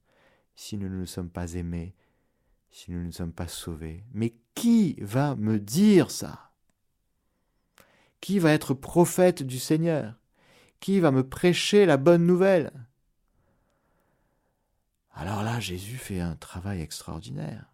si 0.55 0.77
nous 0.77 0.89
ne 0.89 1.05
sommes 1.05 1.31
pas 1.31 1.55
aimés, 1.55 1.95
si 2.71 2.93
nous 2.93 3.05
ne 3.05 3.11
sommes 3.11 3.33
pas 3.33 3.49
sauvés. 3.49 4.05
Mais 4.13 4.35
qui 4.55 4.97
va 5.01 5.37
me 5.37 5.59
dire 5.59 6.11
ça? 6.11 6.53
Qui 8.21 8.39
va 8.39 8.53
être 8.53 8.75
prophète 8.75 9.43
du 9.43 9.59
Seigneur? 9.59 10.15
Qui 10.81 11.01
va 11.01 11.11
me 11.11 11.27
prêcher 11.27 11.87
la 11.87 11.97
bonne 11.97 12.27
nouvelle? 12.27 12.73
Alors 15.15 15.43
là, 15.43 15.61
Jésus 15.61 15.97
fait 15.97 16.21
un 16.21 16.37
travail 16.37 16.81
extraordinaire. 16.81 17.72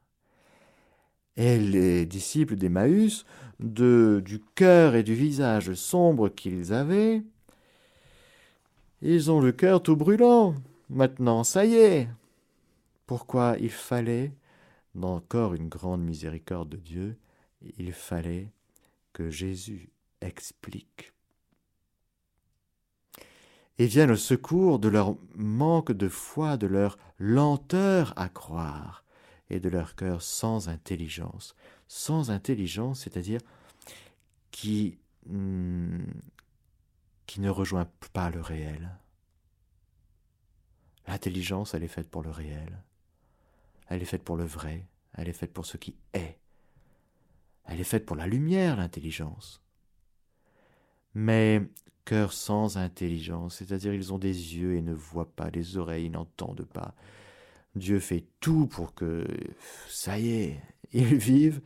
Et 1.38 1.58
les 1.58 2.04
disciples 2.04 2.56
d'Emmaüs 2.56 3.24
de, 3.58 4.22
du 4.22 4.40
cœur 4.54 4.94
et 4.94 5.02
du 5.02 5.14
visage 5.14 5.72
sombre 5.72 6.28
qu'ils 6.28 6.74
avaient, 6.74 7.22
ils 9.00 9.30
ont 9.30 9.40
le 9.40 9.52
cœur 9.52 9.82
tout 9.82 9.96
brûlant. 9.96 10.54
Maintenant, 10.90 11.44
ça 11.44 11.64
y 11.64 11.76
est. 11.76 12.08
Pourquoi 13.06 13.56
il 13.58 13.70
fallait, 13.70 14.32
dans 14.94 15.14
encore 15.14 15.54
une 15.54 15.68
grande 15.68 16.02
miséricorde 16.02 16.68
de 16.68 16.76
Dieu, 16.76 17.16
il 17.78 17.92
fallait 17.92 18.50
que 19.14 19.30
Jésus 19.30 19.88
explique 20.20 21.12
et 23.78 23.86
vienne 23.86 24.10
au 24.10 24.16
secours 24.16 24.78
de 24.78 24.88
leur 24.88 25.16
manque 25.36 25.92
de 25.92 26.08
foi, 26.08 26.56
de 26.56 26.66
leur 26.66 26.98
lenteur 27.18 28.12
à 28.16 28.28
croire, 28.28 29.04
et 29.50 29.60
de 29.60 29.68
leur 29.68 29.94
cœur 29.94 30.22
sans 30.22 30.68
intelligence. 30.68 31.54
Sans 31.86 32.30
intelligence, 32.30 33.00
c'est-à-dire 33.00 33.40
qui, 34.50 34.98
hmm, 35.26 36.04
qui 37.26 37.40
ne 37.40 37.50
rejoint 37.50 37.88
pas 38.12 38.30
le 38.30 38.40
réel. 38.40 38.96
L'intelligence, 41.06 41.74
elle 41.74 41.84
est 41.84 41.88
faite 41.88 42.10
pour 42.10 42.22
le 42.22 42.30
réel. 42.30 42.82
Elle 43.88 44.02
est 44.02 44.06
faite 44.06 44.24
pour 44.24 44.36
le 44.36 44.44
vrai. 44.44 44.86
Elle 45.14 45.28
est 45.28 45.32
faite 45.32 45.52
pour 45.52 45.64
ce 45.64 45.78
qui 45.78 45.96
est. 46.12 46.38
Elle 47.64 47.80
est 47.80 47.84
faite 47.84 48.06
pour 48.06 48.16
la 48.16 48.26
lumière, 48.26 48.76
l'intelligence. 48.76 49.62
Mais 51.14 51.62
cœur 52.04 52.32
sans 52.32 52.78
intelligence, 52.78 53.56
c'est-à-dire 53.56 53.92
ils 53.92 54.12
ont 54.12 54.18
des 54.18 54.56
yeux 54.56 54.76
et 54.76 54.82
ne 54.82 54.94
voient 54.94 55.30
pas, 55.30 55.50
des 55.50 55.76
oreilles 55.76 56.08
n'entendent 56.10 56.64
pas. 56.64 56.94
Dieu 57.74 58.00
fait 58.00 58.24
tout 58.40 58.66
pour 58.66 58.94
que, 58.94 59.26
ça 59.88 60.18
y 60.18 60.30
est, 60.30 60.62
ils 60.92 61.16
vivent, 61.16 61.60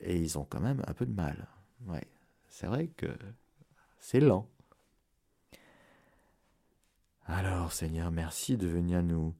et 0.00 0.16
ils 0.16 0.38
ont 0.38 0.44
quand 0.44 0.60
même 0.60 0.82
un 0.86 0.94
peu 0.94 1.06
de 1.06 1.14
mal. 1.14 1.48
Ouais, 1.86 2.06
c'est 2.48 2.66
vrai 2.66 2.88
que 2.88 3.08
c'est 3.98 4.20
lent. 4.20 4.48
Alors, 7.26 7.72
Seigneur, 7.72 8.10
merci 8.10 8.56
de 8.56 8.66
venir 8.66 9.02
nous, 9.02 9.34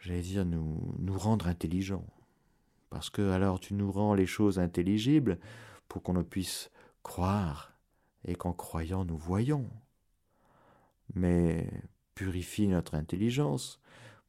j'allais 0.00 0.20
dire, 0.20 0.44
nous, 0.44 0.94
nous 0.98 1.18
rendre 1.18 1.46
intelligents. 1.46 2.06
Parce 2.94 3.10
que 3.10 3.30
alors 3.30 3.58
tu 3.58 3.74
nous 3.74 3.90
rends 3.90 4.14
les 4.14 4.24
choses 4.24 4.60
intelligibles 4.60 5.40
pour 5.88 6.04
qu'on 6.04 6.22
puisse 6.22 6.70
croire 7.02 7.72
et 8.24 8.36
qu'en 8.36 8.52
croyant 8.52 9.04
nous 9.04 9.16
voyons. 9.16 9.68
Mais 11.14 11.68
purifie 12.14 12.68
notre 12.68 12.94
intelligence 12.94 13.80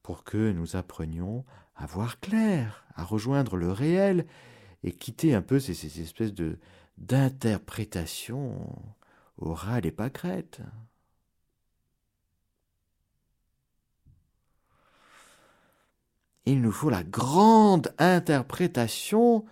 pour 0.05 0.23
que 0.23 0.51
nous 0.51 0.75
apprenions 0.75 1.43
à 1.75 1.87
voir 1.87 2.19
clair, 2.19 2.85
à 2.93 3.03
rejoindre 3.03 3.55
le 3.57 3.71
réel 3.71 4.27
et 4.83 4.91
quitter 4.91 5.33
un 5.33 5.41
peu 5.41 5.59
ces, 5.59 5.73
ces 5.73 5.99
espèces 5.99 6.35
de 6.35 6.59
d'interprétations 6.99 8.71
orales 9.39 9.87
et 9.87 9.91
pâquerettes. 9.91 10.61
Il 16.45 16.61
nous 16.61 16.71
faut 16.71 16.91
la 16.91 17.03
grande 17.03 17.91
interprétation 17.97 19.43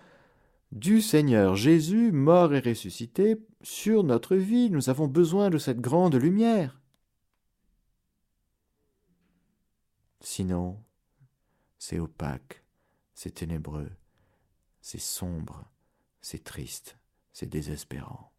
du 0.70 1.00
Seigneur 1.00 1.56
Jésus, 1.56 2.12
mort 2.12 2.54
et 2.54 2.60
ressuscité, 2.60 3.44
sur 3.62 4.04
notre 4.04 4.36
vie. 4.36 4.70
Nous 4.70 4.88
avons 4.88 5.08
besoin 5.08 5.50
de 5.50 5.58
cette 5.58 5.80
grande 5.80 6.14
lumière. 6.14 6.78
Sinon, 10.24 10.82
c'est 11.78 11.98
opaque, 11.98 12.64
c'est 13.12 13.34
ténébreux, 13.34 13.90
c'est 14.80 14.98
sombre, 14.98 15.66
c'est 16.22 16.42
triste, 16.42 16.96
c'est 17.34 17.48
désespérant. 17.48 18.32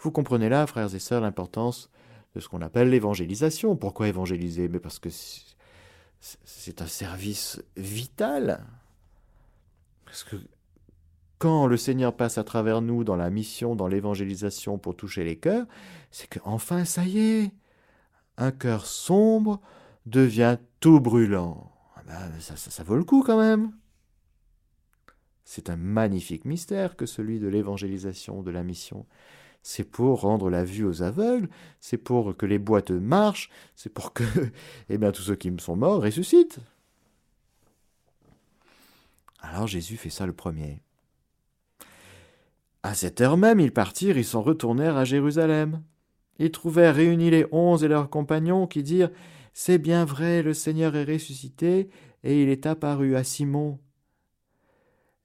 Vous 0.00 0.10
comprenez 0.10 0.50
là, 0.50 0.66
frères 0.66 0.94
et 0.94 0.98
sœurs, 0.98 1.22
l'importance 1.22 1.90
de 2.34 2.40
ce 2.40 2.48
qu'on 2.50 2.60
appelle 2.60 2.90
l'évangélisation. 2.90 3.74
Pourquoi 3.74 4.08
évangéliser? 4.08 4.68
Mais 4.68 4.80
parce 4.80 4.98
que 4.98 5.08
c'est 6.20 6.82
un 6.82 6.86
service 6.86 7.62
vital. 7.78 8.66
Parce 10.04 10.24
que 10.24 10.36
quand 11.38 11.68
le 11.68 11.78
Seigneur 11.78 12.14
passe 12.14 12.36
à 12.36 12.44
travers 12.44 12.82
nous 12.82 13.02
dans 13.02 13.16
la 13.16 13.30
mission, 13.30 13.76
dans 13.76 13.88
l'évangélisation 13.88 14.76
pour 14.76 14.94
toucher 14.94 15.24
les 15.24 15.38
cœurs, 15.38 15.66
c'est 16.10 16.28
que 16.28 16.38
enfin 16.44 16.84
ça 16.84 17.06
y 17.06 17.18
est, 17.18 17.50
un 18.36 18.52
cœur 18.52 18.84
sombre 18.84 19.62
devient 20.06 20.58
tout 20.80 21.00
brûlant. 21.00 21.72
Ah 21.96 22.02
ben, 22.06 22.40
ça, 22.40 22.82
vaut 22.84 22.96
le 22.96 23.04
coup 23.04 23.22
quand 23.22 23.38
même. 23.38 23.72
C'est 25.44 25.70
un 25.70 25.76
magnifique 25.76 26.44
mystère 26.44 26.96
que 26.96 27.06
celui 27.06 27.40
de 27.40 27.48
l'évangélisation, 27.48 28.42
de 28.42 28.50
la 28.50 28.62
mission. 28.62 29.06
C'est 29.62 29.84
pour 29.84 30.22
rendre 30.22 30.48
la 30.48 30.64
vue 30.64 30.86
aux 30.86 31.02
aveugles, 31.02 31.50
c'est 31.80 31.98
pour 31.98 32.36
que 32.36 32.46
les 32.46 32.58
boîtes 32.58 32.92
marchent, 32.92 33.50
c'est 33.76 33.92
pour 33.92 34.12
que 34.12 34.24
eh 34.88 34.96
bien, 34.96 35.12
tous 35.12 35.22
ceux 35.22 35.34
qui 35.34 35.50
me 35.50 35.58
sont 35.58 35.76
morts 35.76 36.02
ressuscitent. 36.02 36.60
Alors 39.40 39.66
Jésus 39.66 39.96
fait 39.96 40.10
ça 40.10 40.26
le 40.26 40.32
premier. 40.32 40.80
À 42.82 42.94
cette 42.94 43.20
heure 43.20 43.36
même, 43.36 43.60
ils 43.60 43.72
partirent 43.72 44.16
et 44.16 44.22
s'en 44.22 44.40
retournèrent 44.40 44.96
à 44.96 45.04
Jérusalem. 45.04 45.82
Ils 46.38 46.50
trouvèrent 46.50 46.94
réunis 46.94 47.30
les 47.30 47.46
onze 47.52 47.84
et 47.84 47.88
leurs 47.88 48.08
compagnons 48.08 48.66
qui 48.66 48.82
dirent 48.82 49.10
C'est 49.52 49.78
bien 49.78 50.04
vrai, 50.04 50.42
le 50.42 50.54
Seigneur 50.54 50.94
est 50.96 51.04
ressuscité, 51.04 51.90
et 52.22 52.42
il 52.42 52.48
est 52.48 52.66
apparu 52.66 53.16
à 53.16 53.24
Simon. 53.24 53.78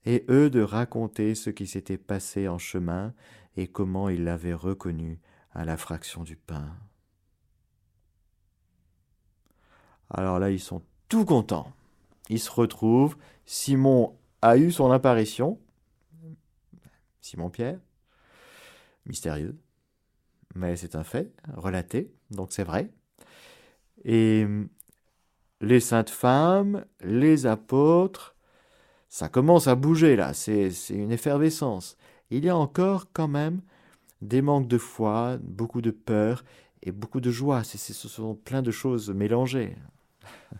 Et 0.04 0.24
eux 0.28 0.50
de 0.50 0.60
raconter 0.60 1.34
ce 1.34 1.50
qui 1.50 1.66
s'était 1.66 1.98
passé 1.98 2.48
en 2.48 2.58
chemin 2.58 3.12
et 3.56 3.66
comment 3.66 4.08
ils 4.08 4.24
l'avaient 4.24 4.54
reconnu 4.54 5.20
à 5.52 5.64
la 5.64 5.76
fraction 5.76 6.22
du 6.22 6.36
pain. 6.36 6.76
Alors 10.10 10.38
là, 10.38 10.50
ils 10.50 10.60
sont 10.60 10.82
tout 11.08 11.24
contents. 11.24 11.72
Ils 12.28 12.40
se 12.40 12.50
retrouvent. 12.50 13.16
Simon 13.44 14.16
a 14.42 14.56
eu 14.56 14.70
son 14.70 14.90
apparition. 14.90 15.58
Simon-Pierre. 17.20 17.80
Mystérieux. 19.06 19.58
Mais 20.54 20.76
c'est 20.76 20.94
un 20.94 21.04
fait, 21.04 21.32
relaté, 21.54 22.14
donc 22.30 22.52
c'est 22.52 22.64
vrai. 22.64 22.90
Et 24.06 24.46
les 25.60 25.80
saintes 25.80 26.10
femmes, 26.10 26.84
les 27.02 27.44
apôtres, 27.44 28.36
ça 29.08 29.28
commence 29.28 29.66
à 29.66 29.74
bouger 29.74 30.14
là, 30.14 30.32
c'est 30.32 30.70
une 30.90 31.10
effervescence. 31.10 31.96
Il 32.30 32.44
y 32.44 32.48
a 32.48 32.56
encore 32.56 33.08
quand 33.12 33.28
même 33.28 33.60
des 34.22 34.42
manques 34.42 34.68
de 34.68 34.78
foi, 34.78 35.38
beaucoup 35.42 35.82
de 35.82 35.90
peur 35.90 36.44
et 36.82 36.92
beaucoup 36.92 37.20
de 37.20 37.30
joie. 37.30 37.64
ce 37.64 37.92
sont 37.92 38.36
plein 38.36 38.62
de 38.62 38.70
choses 38.70 39.10
mélangées. 39.10 39.76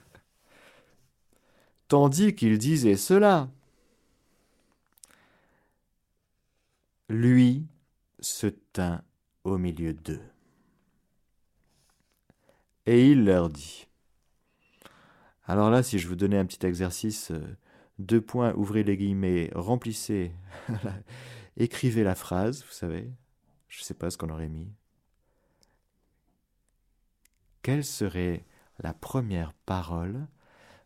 Tandis 1.89 2.35
qu'il 2.35 2.59
disait 2.59 2.97
cela, 2.97 3.49
lui 7.09 7.65
se 8.19 8.49
tint 8.49 9.03
au 9.45 9.57
milieu 9.57 9.95
d'eux. 9.95 10.21
Et 12.87 13.11
il 13.11 13.25
leur 13.25 13.51
dit. 13.51 13.87
Alors 15.44 15.70
là, 15.70 15.83
si 15.83 15.99
je 15.99 16.09
vous 16.09 16.16
donnais 16.16 16.38
un 16.38 16.46
petit 16.46 16.64
exercice, 16.66 17.31
euh, 17.31 17.57
deux 17.99 18.20
points, 18.20 18.55
ouvrez 18.55 18.83
les 18.83 18.96
guillemets, 18.96 19.51
remplissez, 19.55 20.33
écrivez 21.57 22.05
la 22.05 22.14
phrase, 22.14 22.64
vous 22.64 22.72
savez, 22.72 23.11
je 23.68 23.81
ne 23.81 23.85
sais 23.85 23.94
pas 23.94 24.11
ce 24.11 24.18
qu'on 24.18 24.31
aurait 24.31 24.49
mis. 24.49 24.72
Quelle 27.62 27.85
serait 27.85 28.44
la 28.79 28.92
première 28.94 29.53
parole 29.53 30.27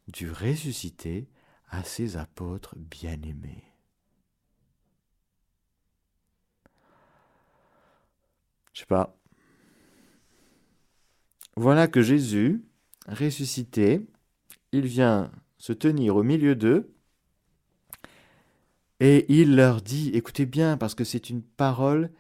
du 0.08 0.30
ressuscité 0.30 1.28
à 1.68 1.84
ses 1.84 2.16
apôtres 2.16 2.74
bien-aimés? 2.76 3.64
Je 8.72 8.80
sais 8.80 8.86
pas. 8.86 9.19
Voilà 11.56 11.88
que 11.88 12.02
Jésus, 12.02 12.62
ressuscité, 13.08 14.06
il 14.72 14.86
vient 14.86 15.30
se 15.58 15.72
tenir 15.72 16.16
au 16.16 16.22
milieu 16.22 16.54
d'eux 16.54 16.92
et 19.00 19.26
il 19.28 19.56
leur 19.56 19.80
dit, 19.80 20.10
écoutez 20.10 20.46
bien, 20.46 20.76
parce 20.76 20.94
que 20.94 21.04
c'est 21.04 21.30
une 21.30 21.42
parole 21.42 22.10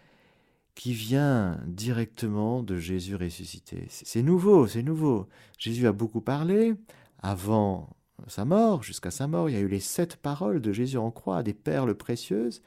qui 0.74 0.94
vient 0.94 1.60
directement 1.66 2.62
de 2.62 2.78
Jésus 2.78 3.16
ressuscité. 3.16 3.86
C'est 3.90 4.22
nouveau, 4.22 4.66
c'est 4.66 4.82
nouveau. 4.82 5.28
Jésus 5.58 5.86
a 5.86 5.92
beaucoup 5.92 6.22
parlé 6.22 6.74
avant 7.22 7.90
sa 8.28 8.46
mort, 8.46 8.82
jusqu'à 8.82 9.10
sa 9.10 9.26
mort. 9.26 9.50
Il 9.50 9.52
y 9.52 9.58
a 9.58 9.60
eu 9.60 9.68
les 9.68 9.80
sept 9.80 10.16
paroles 10.16 10.62
de 10.62 10.72
Jésus 10.72 10.96
en 10.96 11.10
croix, 11.10 11.42
des 11.42 11.52
perles 11.52 11.94
précieuses. 11.94 12.62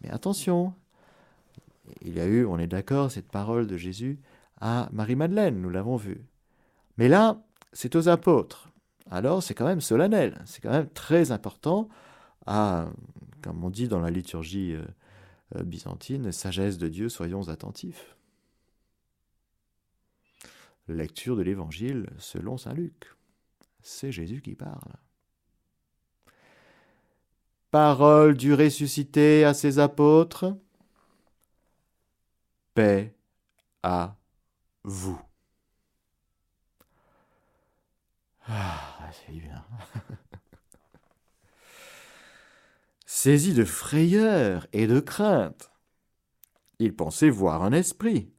Mais 0.00 0.10
attention, 0.10 0.74
il 2.04 2.14
y 2.14 2.20
a 2.20 2.26
eu, 2.26 2.44
on 2.46 2.58
est 2.58 2.66
d'accord, 2.66 3.12
cette 3.12 3.30
parole 3.30 3.68
de 3.68 3.76
Jésus 3.76 4.18
à 4.62 4.88
Marie-Madeleine, 4.92 5.60
nous 5.60 5.70
l'avons 5.70 5.96
vu. 5.96 6.24
Mais 6.96 7.08
là, 7.08 7.42
c'est 7.72 7.96
aux 7.96 8.08
apôtres. 8.08 8.70
Alors 9.10 9.42
c'est 9.42 9.54
quand 9.54 9.66
même 9.66 9.80
solennel, 9.80 10.40
c'est 10.46 10.62
quand 10.62 10.70
même 10.70 10.88
très 10.88 11.32
important 11.32 11.88
à 12.46 12.86
comme 13.42 13.64
on 13.64 13.70
dit 13.70 13.88
dans 13.88 13.98
la 13.98 14.10
liturgie 14.10 14.74
euh, 14.74 14.84
euh, 15.56 15.64
byzantine, 15.64 16.30
sagesse 16.30 16.78
de 16.78 16.88
Dieu, 16.88 17.08
soyons 17.08 17.48
attentifs. 17.48 18.16
Lecture 20.86 21.36
de 21.36 21.42
l'Évangile 21.42 22.08
selon 22.18 22.56
Saint 22.56 22.72
Luc. 22.72 23.16
C'est 23.80 24.12
Jésus 24.12 24.42
qui 24.42 24.54
parle. 24.54 24.92
Parole 27.72 28.36
du 28.36 28.54
ressuscité 28.54 29.44
à 29.44 29.54
ses 29.54 29.80
apôtres. 29.80 30.56
Paix 32.74 33.12
à 33.82 34.16
vous. 34.84 35.20
Ah, 38.46 39.10
c'est 39.12 39.32
bien. 39.32 39.64
Saisi 43.06 43.54
de 43.54 43.64
frayeur 43.64 44.66
et 44.72 44.86
de 44.86 44.98
crainte, 44.98 45.70
il 46.78 46.94
pensait 46.96 47.30
voir 47.30 47.62
un 47.62 47.72
esprit. 47.72 48.32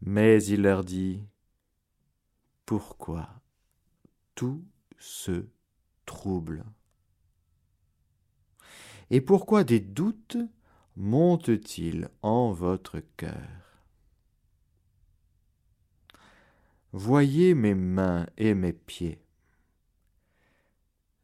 Mais 0.00 0.42
il 0.44 0.62
leur 0.62 0.84
dit 0.84 1.22
Pourquoi 2.64 3.28
tout 4.34 4.64
se 4.98 5.46
trouble? 6.06 6.64
Et 9.10 9.20
pourquoi 9.20 9.64
des 9.64 9.80
doutes 9.80 10.38
montent-ils 10.96 12.08
en 12.22 12.52
votre 12.52 13.00
cœur? 13.16 13.63
Voyez 16.96 17.54
mes 17.54 17.74
mains 17.74 18.24
et 18.36 18.54
mes 18.54 18.72
pieds. 18.72 19.20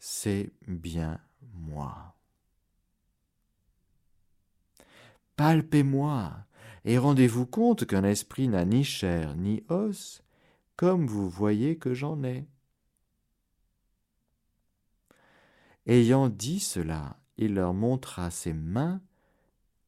C'est 0.00 0.50
bien 0.66 1.20
moi. 1.54 2.16
Palpez-moi, 5.36 6.32
et 6.84 6.98
rendez-vous 6.98 7.46
compte 7.46 7.86
qu'un 7.86 8.02
esprit 8.02 8.48
n'a 8.48 8.64
ni 8.64 8.82
chair 8.82 9.36
ni 9.36 9.62
os, 9.68 10.24
comme 10.74 11.06
vous 11.06 11.30
voyez 11.30 11.78
que 11.78 11.94
j'en 11.94 12.24
ai. 12.24 12.48
Ayant 15.86 16.28
dit 16.28 16.58
cela, 16.58 17.16
il 17.36 17.54
leur 17.54 17.74
montra 17.74 18.32
ses 18.32 18.54
mains 18.54 19.00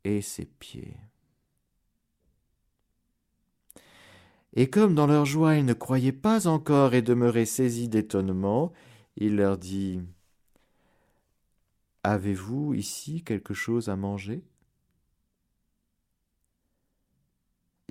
et 0.04 0.22
ses 0.22 0.46
pieds. 0.46 0.96
Et 4.54 4.68
comme 4.68 4.94
dans 4.94 5.06
leur 5.06 5.24
joie 5.24 5.56
ils 5.56 5.64
ne 5.64 5.72
croyaient 5.72 6.12
pas 6.12 6.46
encore 6.46 6.94
et 6.94 7.02
demeuraient 7.02 7.46
saisis 7.46 7.88
d'étonnement, 7.88 8.72
il 9.16 9.36
leur 9.36 9.58
dit 9.58 10.00
Avez-vous 12.02 12.74
ici 12.74 13.22
quelque 13.22 13.54
chose 13.54 13.88
à 13.88 13.96
manger? 13.96 14.44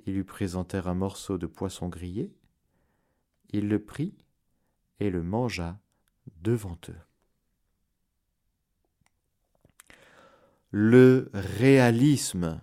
Ils 0.04 0.14
lui 0.14 0.24
présentèrent 0.24 0.88
un 0.88 0.94
morceau 0.94 1.38
de 1.38 1.46
poisson 1.46 1.88
grillé. 1.88 2.34
Il 3.50 3.68
le 3.68 3.82
prit 3.82 4.14
et 5.00 5.10
le 5.10 5.22
mangea 5.22 5.78
devant 6.42 6.78
eux. 6.88 6.98
Le 10.70 11.30
réalisme 11.34 12.60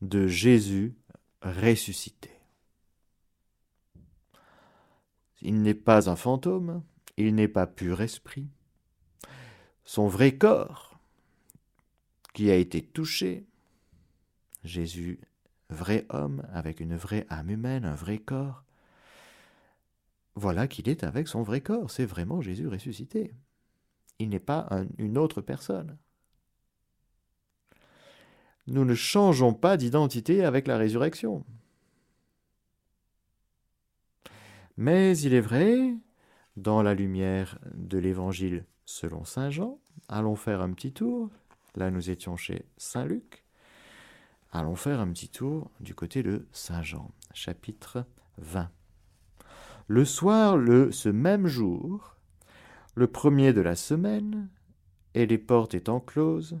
de 0.00 0.26
Jésus 0.26 0.96
ressuscité. 1.42 2.31
Il 5.42 5.62
n'est 5.62 5.74
pas 5.74 6.08
un 6.08 6.16
fantôme, 6.16 6.82
il 7.16 7.34
n'est 7.34 7.48
pas 7.48 7.66
pur 7.66 8.00
esprit. 8.00 8.48
Son 9.84 10.06
vrai 10.06 10.38
corps, 10.38 10.98
qui 12.32 12.50
a 12.50 12.56
été 12.56 12.82
touché, 12.82 13.44
Jésus, 14.64 15.20
vrai 15.68 16.06
homme, 16.08 16.46
avec 16.52 16.80
une 16.80 16.96
vraie 16.96 17.26
âme 17.28 17.50
humaine, 17.50 17.84
un 17.84 17.94
vrai 17.94 18.18
corps, 18.18 18.64
voilà 20.34 20.66
qu'il 20.66 20.88
est 20.88 21.04
avec 21.04 21.28
son 21.28 21.42
vrai 21.42 21.60
corps, 21.60 21.90
c'est 21.90 22.06
vraiment 22.06 22.40
Jésus 22.40 22.68
ressuscité. 22.68 23.34
Il 24.18 24.30
n'est 24.30 24.40
pas 24.40 24.68
une 24.98 25.18
autre 25.18 25.40
personne. 25.40 25.98
Nous 28.68 28.84
ne 28.84 28.94
changeons 28.94 29.52
pas 29.52 29.76
d'identité 29.76 30.44
avec 30.44 30.68
la 30.68 30.78
résurrection. 30.78 31.44
Mais 34.76 35.16
il 35.18 35.34
est 35.34 35.40
vrai, 35.40 35.94
dans 36.56 36.82
la 36.82 36.94
lumière 36.94 37.58
de 37.74 37.98
l'Évangile 37.98 38.64
selon 38.84 39.24
Saint 39.24 39.50
Jean, 39.50 39.78
allons 40.08 40.36
faire 40.36 40.60
un 40.60 40.72
petit 40.72 40.92
tour. 40.92 41.30
Là, 41.76 41.90
nous 41.90 42.10
étions 42.10 42.36
chez 42.36 42.66
Saint 42.76 43.04
Luc. 43.04 43.44
Allons 44.50 44.76
faire 44.76 45.00
un 45.00 45.10
petit 45.10 45.28
tour 45.28 45.70
du 45.80 45.94
côté 45.94 46.22
de 46.22 46.46
Saint 46.52 46.82
Jean, 46.82 47.10
chapitre 47.32 48.04
20. 48.38 48.70
Le 49.88 50.04
soir, 50.04 50.56
le, 50.56 50.92
ce 50.92 51.08
même 51.08 51.46
jour, 51.46 52.16
le 52.94 53.06
premier 53.06 53.52
de 53.52 53.62
la 53.62 53.76
semaine, 53.76 54.48
et 55.14 55.26
les 55.26 55.38
portes 55.38 55.74
étant 55.74 56.00
closes, 56.00 56.58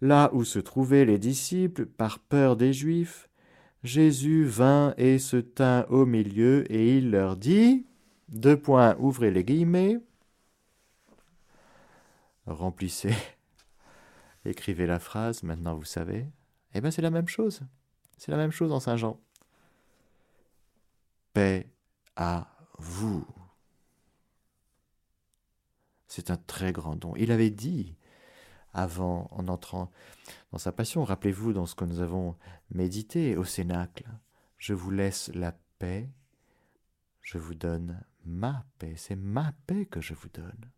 là 0.00 0.30
où 0.32 0.44
se 0.44 0.58
trouvaient 0.58 1.04
les 1.04 1.18
disciples, 1.18 1.86
par 1.86 2.18
peur 2.18 2.56
des 2.56 2.72
Juifs, 2.72 3.28
Jésus 3.84 4.44
vint 4.44 4.94
et 4.96 5.18
se 5.18 5.36
tint 5.36 5.86
au 5.88 6.04
milieu, 6.04 6.70
et 6.72 6.98
il 6.98 7.10
leur 7.10 7.36
dit, 7.36 7.86
deux 8.28 8.60
points, 8.60 8.96
ouvrez 8.98 9.30
les 9.30 9.44
guillemets, 9.44 10.00
remplissez, 12.46 13.14
écrivez 14.44 14.86
la 14.86 14.98
phrase, 14.98 15.42
maintenant 15.42 15.74
vous 15.74 15.84
savez. 15.84 16.26
Eh 16.74 16.80
bien 16.80 16.90
c'est 16.90 17.02
la 17.02 17.10
même 17.10 17.28
chose, 17.28 17.60
c'est 18.16 18.30
la 18.30 18.36
même 18.36 18.50
chose 18.50 18.72
en 18.72 18.80
Saint 18.80 18.96
Jean. 18.96 19.20
Paix 21.32 21.70
à 22.16 22.48
vous. 22.78 23.26
C'est 26.08 26.30
un 26.30 26.36
très 26.36 26.72
grand 26.72 26.96
don. 26.96 27.14
Il 27.16 27.30
avait 27.30 27.50
dit 27.50 27.94
avant, 28.72 29.28
en 29.32 29.48
entrant 29.48 29.90
dans 30.52 30.58
sa 30.58 30.72
passion. 30.72 31.04
Rappelez-vous 31.04 31.52
dans 31.52 31.66
ce 31.66 31.74
que 31.74 31.84
nous 31.84 32.00
avons 32.00 32.36
médité 32.70 33.36
au 33.36 33.44
Cénacle. 33.44 34.06
Je 34.56 34.74
vous 34.74 34.90
laisse 34.90 35.30
la 35.34 35.52
paix, 35.78 36.08
je 37.22 37.38
vous 37.38 37.54
donne 37.54 38.02
ma 38.24 38.64
paix, 38.78 38.94
c'est 38.96 39.16
ma 39.16 39.52
paix 39.66 39.86
que 39.86 40.00
je 40.00 40.14
vous 40.14 40.28
donne. 40.28 40.70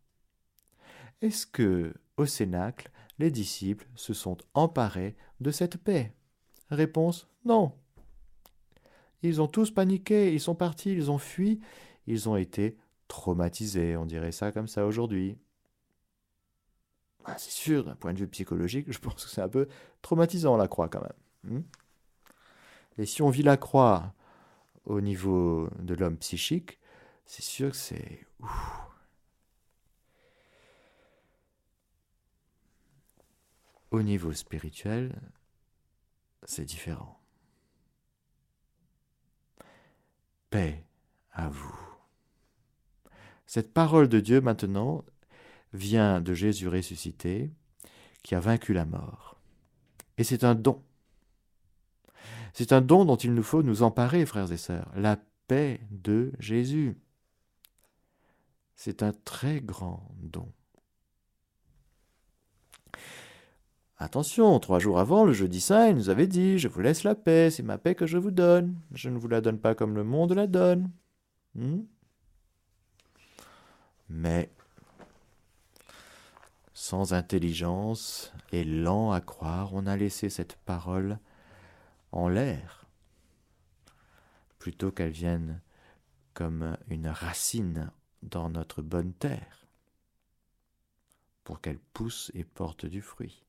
Est-ce 1.23 1.47
que, 1.47 1.95
au 2.17 2.27
Cénacle, 2.27 2.91
les 3.19 3.31
disciples 3.31 3.89
se 3.95 4.15
sont 4.15 4.39
emparés 4.55 5.17
de 5.41 5.51
cette 5.51 5.77
paix? 5.77 6.15
Réponse 6.71 7.29
non. 7.45 7.73
Ils 9.23 9.41
ont 9.43 9.49
tous 9.49 9.71
paniqué, 9.71 10.33
ils 10.33 10.41
sont 10.41 10.55
partis, 10.55 10.93
ils 10.93 11.11
ont 11.11 11.19
fui, 11.19 11.61
ils 12.07 12.29
ont 12.29 12.37
été 12.37 12.79
traumatisés, 13.09 13.97
on 13.97 14.07
dirait 14.07 14.33
ça 14.33 14.53
comme 14.53 14.69
ça 14.69 14.87
aujourd'hui. 14.87 15.37
Ah, 17.25 17.37
c'est 17.39 17.51
sûr, 17.51 17.85
d'un 17.85 17.95
point 17.95 18.13
de 18.13 18.19
vue 18.19 18.29
psychologique, 18.29 18.87
je 18.91 18.99
pense 18.99 19.25
que 19.25 19.31
c'est 19.31 19.43
un 19.43 19.49
peu 19.49 19.69
traumatisant 20.03 20.57
la 20.57 20.69
croix 20.69 20.89
quand 20.89 21.03
même. 21.03 21.59
Hmm 21.59 21.63
Et 22.99 23.07
si 23.07 23.23
on 23.23 23.31
vit 23.31 23.43
la 23.43 23.57
croix 23.57 24.15
au 24.85 25.01
niveau 25.01 25.69
de 25.79 25.95
l'homme 25.95 26.17
psychique, 26.17 26.79
c'est 27.27 27.43
sûr 27.43 27.71
que 27.71 27.77
c'est... 27.77 28.27
Au 33.91 34.03
niveau 34.03 34.33
spirituel, 34.33 35.21
c'est 36.45 36.65
différent. 36.65 37.21
Paix 40.49 40.85
à 41.33 41.49
vous. 41.49 41.79
Cette 43.47 43.73
parole 43.73 44.09
de 44.09 44.21
Dieu 44.21 44.41
maintenant, 44.41 45.05
vient 45.73 46.21
de 46.21 46.35
Jésus 46.35 46.69
ressuscité, 46.69 47.51
qui 48.23 48.35
a 48.35 48.41
vaincu 48.41 48.73
la 48.73 48.85
mort. 48.85 49.41
Et 50.19 50.25
c'est 50.25 50.45
un 50.45 50.55
don. 50.55 50.83
C'est 52.53 52.73
un 52.73 52.81
don 52.81 53.05
dont 53.05 53.17
il 53.17 53.33
nous 53.35 53.43
faut 53.43 53.63
nous 53.63 53.83
emparer, 53.83 54.27
frères 54.27 54.53
et 54.53 54.57
sœurs, 54.57 54.91
la 54.97 55.19
paix 55.47 55.81
de 55.91 56.33
Jésus. 56.39 56.99
C'est 58.75 59.03
un 59.03 59.13
très 59.13 59.61
grand 59.61 60.09
don. 60.19 60.51
Attention, 63.99 64.59
trois 64.61 64.79
jours 64.79 64.99
avant, 64.99 65.27
le 65.27 65.35
jeudi 65.35 65.61
saint, 65.61 65.89
il 65.89 65.97
nous 65.97 66.09
avait 66.09 66.27
dit, 66.27 66.59
je 66.59 66.69
vous 66.69 66.81
laisse 66.81 67.05
la 67.05 67.15
paix, 67.15 67.51
c'est 67.51 67.63
ma 67.63 67.77
paix 67.77 67.95
que 67.95 68.07
je 68.07 68.17
vous 68.17 68.31
donne. 68.31 68.81
Je 68.95 69.11
ne 69.11 69.19
vous 69.19 69.29
la 69.29 69.43
donne 69.43 69.59
pas 69.59 69.75
comme 69.75 69.95
le 69.95 70.05
monde 70.05 70.33
la 70.33 70.47
donne. 70.47 70.91
Hmm? 71.55 71.81
Mais 74.09 74.51
sans 76.81 77.13
intelligence 77.13 78.33
et 78.53 78.65
lent 78.65 79.13
à 79.13 79.21
croire, 79.21 79.75
on 79.75 79.85
a 79.85 79.99
laissé 79.99 80.31
cette 80.31 80.57
parole 80.57 81.19
en 82.11 82.31
l'air, 82.31 82.87
plutôt 84.59 84.91
qu'elle 84.91 85.11
vienne 85.11 85.61
comme 86.33 86.79
une 86.89 87.09
racine 87.09 87.91
dans 88.23 88.49
notre 88.49 88.81
bonne 88.81 89.13
terre, 89.13 89.67
pour 91.45 91.61
qu'elle 91.61 91.79
pousse 91.93 92.31
et 92.33 92.45
porte 92.45 92.87
du 92.87 93.03
fruit. 93.03 93.45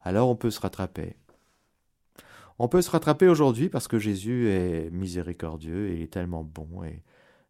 alors 0.00 0.30
on 0.30 0.34
peut 0.34 0.50
se 0.50 0.60
rattraper. 0.60 1.14
On 2.58 2.66
peut 2.66 2.80
se 2.80 2.90
rattraper 2.90 3.28
aujourd'hui 3.28 3.68
parce 3.68 3.88
que 3.88 3.98
Jésus 3.98 4.48
est 4.48 4.88
miséricordieux 4.90 5.90
et 5.90 5.96
il 5.96 6.02
est 6.02 6.12
tellement 6.12 6.44
bon 6.44 6.82
et 6.82 7.04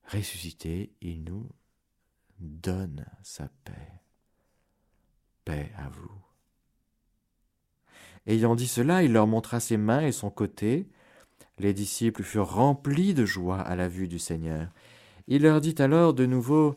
ressuscité, 0.08 0.92
il 1.00 1.22
nous 1.22 1.48
donne 2.40 3.06
sa 3.22 3.48
paix. 3.62 4.01
Paix 5.44 5.72
à 5.76 5.88
vous. 5.88 6.10
Ayant 8.26 8.54
dit 8.54 8.68
cela, 8.68 9.02
il 9.02 9.12
leur 9.12 9.26
montra 9.26 9.60
ses 9.60 9.76
mains 9.76 10.00
et 10.00 10.12
son 10.12 10.30
côté. 10.30 10.88
Les 11.58 11.74
disciples 11.74 12.22
furent 12.22 12.54
remplis 12.54 13.14
de 13.14 13.24
joie 13.24 13.60
à 13.60 13.76
la 13.76 13.88
vue 13.88 14.08
du 14.08 14.18
Seigneur. 14.18 14.68
Il 15.26 15.42
leur 15.42 15.60
dit 15.60 15.74
alors 15.78 16.14
de 16.14 16.26
nouveau 16.26 16.76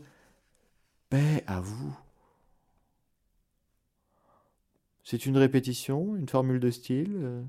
Paix 1.09 1.43
à 1.47 1.59
vous. 1.59 1.95
C'est 5.03 5.28
une 5.28 5.38
répétition, 5.38 6.16
une 6.16 6.28
formule 6.28 6.59
de 6.59 6.72
style 6.72 7.45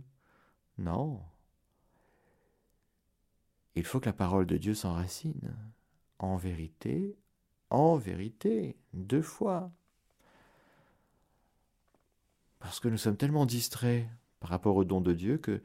Non. 0.76 1.20
Il 3.76 3.84
faut 3.84 3.98
que 3.98 4.06
la 4.06 4.12
parole 4.12 4.46
de 4.46 4.58
Dieu 4.58 4.74
s'enracine. 4.74 5.56
En 6.18 6.36
vérité, 6.36 7.16
en 7.70 7.96
vérité, 7.96 8.76
deux 8.92 9.22
fois. 9.22 9.70
Parce 12.58 12.80
que 12.80 12.88
nous 12.88 12.98
sommes 12.98 13.16
tellement 13.16 13.46
distraits 13.46 14.06
par 14.40 14.50
rapport 14.50 14.76
au 14.76 14.84
don 14.84 15.00
de 15.00 15.12
Dieu 15.12 15.38
que 15.38 15.62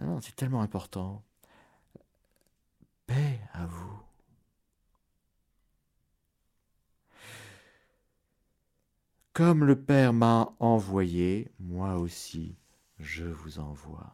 ah 0.00 0.04
c'est 0.20 0.36
tellement 0.36 0.62
important. 0.62 1.22
Paix 3.06 3.40
à 3.52 3.66
vous. 3.66 4.02
Comme 9.32 9.64
le 9.64 9.80
Père 9.80 10.12
m'a 10.12 10.54
envoyé, 10.58 11.50
moi 11.58 11.96
aussi 11.96 12.56
je 12.98 13.24
vous 13.24 13.58
envoie. 13.58 14.12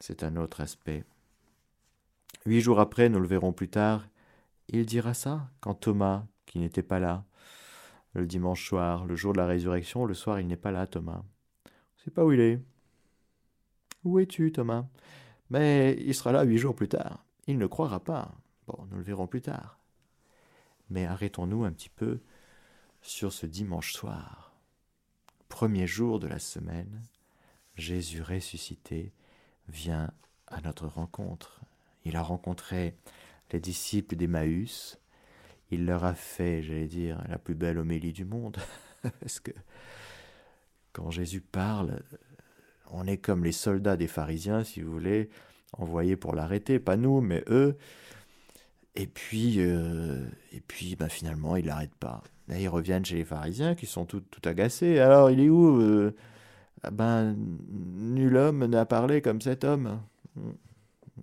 C'est 0.00 0.22
un 0.22 0.36
autre 0.36 0.60
aspect. 0.60 1.04
Huit 2.46 2.60
jours 2.60 2.80
après, 2.80 3.08
nous 3.08 3.20
le 3.20 3.26
verrons 3.26 3.52
plus 3.52 3.70
tard, 3.70 4.06
il 4.68 4.84
dira 4.84 5.14
ça 5.14 5.50
quand 5.60 5.74
Thomas, 5.74 6.26
qui 6.46 6.58
n'était 6.58 6.82
pas 6.82 6.98
là, 6.98 7.24
le 8.12 8.26
dimanche 8.26 8.66
soir, 8.66 9.06
le 9.06 9.16
jour 9.16 9.32
de 9.32 9.38
la 9.38 9.46
résurrection, 9.46 10.04
le 10.04 10.14
soir 10.14 10.40
il 10.40 10.46
n'est 10.46 10.56
pas 10.56 10.70
là, 10.70 10.86
Thomas. 10.86 11.22
Je 11.96 12.10
ne 12.10 12.14
pas 12.14 12.24
où 12.24 12.32
il 12.32 12.40
est. 12.40 12.60
Où 14.04 14.18
es-tu, 14.18 14.52
Thomas? 14.52 14.86
Mais 15.50 15.96
il 16.00 16.14
sera 16.14 16.32
là 16.32 16.44
huit 16.44 16.58
jours 16.58 16.74
plus 16.74 16.88
tard. 16.88 17.24
Il 17.46 17.58
ne 17.58 17.66
croira 17.66 18.00
pas. 18.00 18.32
Bon, 18.66 18.86
nous 18.90 18.98
le 18.98 19.02
verrons 19.02 19.26
plus 19.26 19.42
tard. 19.42 19.78
Mais 20.90 21.06
arrêtons-nous 21.06 21.64
un 21.64 21.72
petit 21.72 21.88
peu 21.88 22.20
sur 23.04 23.32
ce 23.32 23.46
dimanche 23.46 23.92
soir, 23.92 24.54
premier 25.48 25.86
jour 25.86 26.18
de 26.18 26.26
la 26.26 26.38
semaine, 26.38 27.02
Jésus 27.76 28.22
ressuscité 28.22 29.12
vient 29.68 30.10
à 30.46 30.60
notre 30.62 30.86
rencontre. 30.86 31.60
Il 32.04 32.16
a 32.16 32.22
rencontré 32.22 32.96
les 33.52 33.60
disciples 33.60 34.16
d'Emmaüs, 34.16 34.98
il 35.74 35.86
leur 35.86 36.04
a 36.04 36.14
fait, 36.14 36.62
j'allais 36.62 36.86
dire, 36.86 37.22
la 37.28 37.38
plus 37.38 37.54
belle 37.54 37.78
homélie 37.78 38.12
du 38.12 38.24
monde, 38.24 38.56
parce 39.20 39.40
que 39.40 39.52
quand 40.92 41.10
Jésus 41.10 41.40
parle, 41.40 42.00
on 42.90 43.06
est 43.06 43.18
comme 43.18 43.44
les 43.44 43.52
soldats 43.52 43.96
des 43.96 44.06
pharisiens, 44.06 44.64
si 44.64 44.80
vous 44.80 44.92
voulez, 44.92 45.30
envoyés 45.72 46.16
pour 46.16 46.34
l'arrêter, 46.34 46.78
pas 46.78 46.96
nous, 46.96 47.20
mais 47.20 47.44
eux, 47.48 47.76
et 48.96 49.06
puis, 49.06 49.56
euh, 49.58 50.24
et 50.52 50.60
puis 50.60 50.96
ben, 50.96 51.08
finalement, 51.08 51.56
ils 51.56 51.66
n'arrêtent 51.66 51.94
pas. 51.96 52.22
Là, 52.48 52.60
ils 52.60 52.68
reviennent 52.68 53.04
chez 53.04 53.16
les 53.16 53.24
pharisiens 53.24 53.74
qui 53.74 53.86
sont 53.86 54.04
tout, 54.04 54.20
tout 54.20 54.46
agacés. 54.48 54.98
Alors, 54.98 55.30
il 55.30 55.40
est 55.40 55.48
où 55.48 55.80
euh, 55.80 56.14
ah 56.82 56.90
Ben, 56.90 57.36
nul 57.68 58.36
homme 58.36 58.66
n'a 58.66 58.86
parlé 58.86 59.20
comme 59.20 59.40
cet 59.40 59.64
homme. 59.64 60.00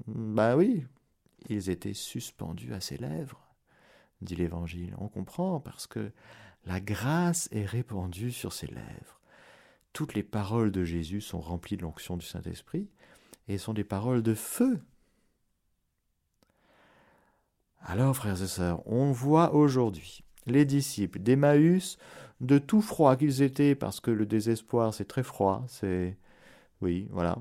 Ben 0.08 0.56
oui, 0.56 0.84
ils 1.50 1.70
étaient 1.70 1.94
suspendus 1.94 2.74
à 2.74 2.82
ses 2.82 2.98
lèvres, 2.98 3.40
dit 4.22 4.36
l'Évangile. 4.36 4.96
On 4.98 5.08
comprend 5.08 5.60
parce 5.60 5.88
que 5.88 6.12
la 6.66 6.80
grâce 6.80 7.50
est 7.52 7.66
répandue 7.66 8.32
sur 8.32 8.54
ses 8.54 8.68
lèvres. 8.68 9.20
Toutes 9.94 10.14
les 10.14 10.24
paroles 10.24 10.72
de 10.72 10.84
Jésus 10.84 11.22
sont 11.22 11.42
remplies 11.42 11.78
de 11.78 11.82
l'onction 11.82 12.18
du 12.18 12.26
Saint-Esprit 12.26 12.90
et 13.48 13.58
sont 13.58 13.74
des 13.74 13.84
paroles 13.84 14.24
de 14.24 14.34
feu 14.34 14.80
alors, 17.84 18.16
frères 18.16 18.42
et 18.42 18.48
sœurs, 18.48 18.88
on 18.88 19.12
voit 19.12 19.54
aujourd'hui 19.54 20.24
les 20.46 20.66
disciples 20.66 21.20
d'Emmaüs, 21.20 21.98
de 22.40 22.58
tout 22.58 22.82
froid 22.82 23.16
qu'ils 23.16 23.42
étaient, 23.42 23.76
parce 23.76 24.00
que 24.00 24.12
le 24.12 24.26
désespoir 24.26 24.94
c'est 24.94 25.06
très 25.06 25.24
froid, 25.24 25.64
c'est. 25.68 26.18
Oui, 26.82 27.08
voilà. 27.12 27.38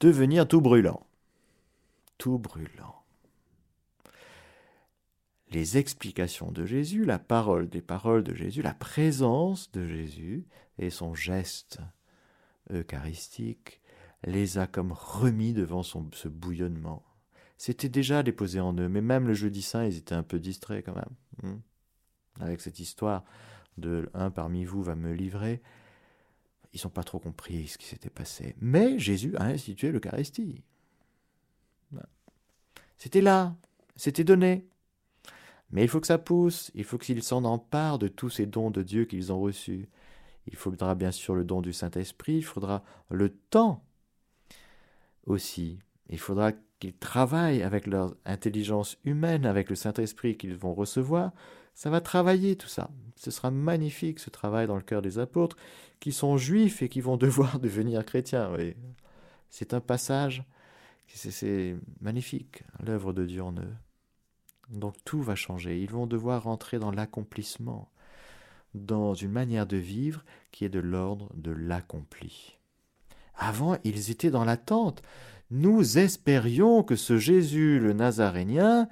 Devenir 0.00 0.48
tout 0.48 0.60
brûlant. 0.60 1.06
Tout 2.18 2.38
brûlant. 2.38 3.03
Les 5.54 5.78
explications 5.78 6.52
de 6.52 6.66
Jésus, 6.66 7.04
la 7.04 7.18
parole 7.18 7.68
des 7.68 7.80
paroles 7.80 8.24
de 8.24 8.34
Jésus, 8.34 8.60
la 8.60 8.74
présence 8.74 9.70
de 9.72 9.86
Jésus 9.86 10.46
et 10.78 10.90
son 10.90 11.14
geste 11.14 11.78
eucharistique 12.70 13.80
les 14.24 14.58
a 14.58 14.66
comme 14.66 14.92
remis 14.92 15.52
devant 15.52 15.82
ce 15.82 16.28
bouillonnement 16.28 17.04
c'était 17.56 17.88
déjà 17.88 18.22
déposé 18.22 18.60
en 18.60 18.74
eux. 18.74 18.88
Mais 18.88 19.00
même 19.00 19.26
le 19.26 19.34
jeudi 19.34 19.62
saint, 19.62 19.84
ils 19.84 19.96
étaient 19.96 20.14
un 20.14 20.22
peu 20.22 20.38
distraits 20.38 20.84
quand 20.84 20.94
même. 20.94 21.14
Hmm. 21.42 21.60
Avec 22.40 22.60
cette 22.60 22.80
histoire 22.80 23.24
de 23.78 24.10
un 24.14 24.30
parmi 24.30 24.64
vous 24.64 24.82
va 24.82 24.94
me 24.94 25.12
livrer. 25.12 25.62
Ils 26.72 26.80
n'ont 26.84 26.90
pas 26.90 27.04
trop 27.04 27.20
compris 27.20 27.68
ce 27.68 27.78
qui 27.78 27.86
s'était 27.86 28.10
passé. 28.10 28.56
Mais 28.60 28.98
Jésus 28.98 29.36
a 29.36 29.44
institué 29.44 29.92
l'Eucharistie. 29.92 30.62
C'était 32.98 33.20
là, 33.20 33.56
c'était 33.96 34.24
donné. 34.24 34.66
Mais 35.74 35.82
il 35.82 35.88
faut 35.88 36.00
que 36.00 36.06
ça 36.06 36.18
pousse, 36.18 36.70
il 36.76 36.84
faut 36.84 36.98
qu'ils 36.98 37.24
s'en 37.24 37.42
emparent 37.44 37.98
de 37.98 38.06
tous 38.06 38.30
ces 38.30 38.46
dons 38.46 38.70
de 38.70 38.80
Dieu 38.80 39.06
qu'ils 39.06 39.32
ont 39.32 39.40
reçus. 39.40 39.88
Il 40.46 40.54
faudra 40.54 40.94
bien 40.94 41.10
sûr 41.10 41.34
le 41.34 41.44
don 41.44 41.62
du 41.62 41.72
Saint-Esprit, 41.72 42.36
il 42.36 42.44
faudra 42.44 42.84
le 43.10 43.30
temps 43.30 43.84
aussi. 45.26 45.80
Il 46.08 46.20
faudra 46.20 46.52
qu'ils 46.78 46.94
travaillent 46.94 47.64
avec 47.64 47.88
leur 47.88 48.14
intelligence 48.24 48.98
humaine, 49.02 49.44
avec 49.46 49.68
le 49.68 49.74
Saint-Esprit 49.74 50.36
qu'ils 50.36 50.54
vont 50.54 50.74
recevoir, 50.74 51.32
ça 51.74 51.90
va 51.90 52.00
travailler 52.00 52.54
tout 52.54 52.68
ça. 52.68 52.88
Ce 53.16 53.32
sera 53.32 53.50
magnifique 53.50 54.20
ce 54.20 54.30
travail 54.30 54.68
dans 54.68 54.76
le 54.76 54.82
cœur 54.82 55.02
des 55.02 55.18
apôtres 55.18 55.56
qui 55.98 56.12
sont 56.12 56.36
juifs 56.36 56.82
et 56.82 56.88
qui 56.88 57.00
vont 57.00 57.16
devoir 57.26 57.58
devenir 57.58 58.04
chrétiens. 58.04 58.52
C'est 59.50 59.74
un 59.74 59.80
passage, 59.80 60.44
c'est 61.08 61.74
magnifique, 62.00 62.62
l'œuvre 62.80 63.12
de 63.12 63.26
Dieu 63.26 63.42
en 63.42 63.54
eux. 63.54 63.74
Donc 64.70 64.94
tout 65.04 65.22
va 65.22 65.34
changer. 65.34 65.80
Ils 65.80 65.90
vont 65.90 66.06
devoir 66.06 66.44
rentrer 66.44 66.78
dans 66.78 66.90
l'accomplissement, 66.90 67.90
dans 68.74 69.14
une 69.14 69.32
manière 69.32 69.66
de 69.66 69.76
vivre 69.76 70.24
qui 70.52 70.64
est 70.64 70.70
de 70.70 70.80
l'ordre 70.80 71.30
de 71.34 71.50
l'accompli. 71.50 72.58
Avant, 73.36 73.76
ils 73.84 74.10
étaient 74.10 74.30
dans 74.30 74.44
l'attente 74.44 75.02
nous 75.50 75.98
espérions 75.98 76.82
que 76.82 76.96
ce 76.96 77.18
Jésus 77.18 77.78
le 77.78 77.92
Nazarénien 77.92 78.88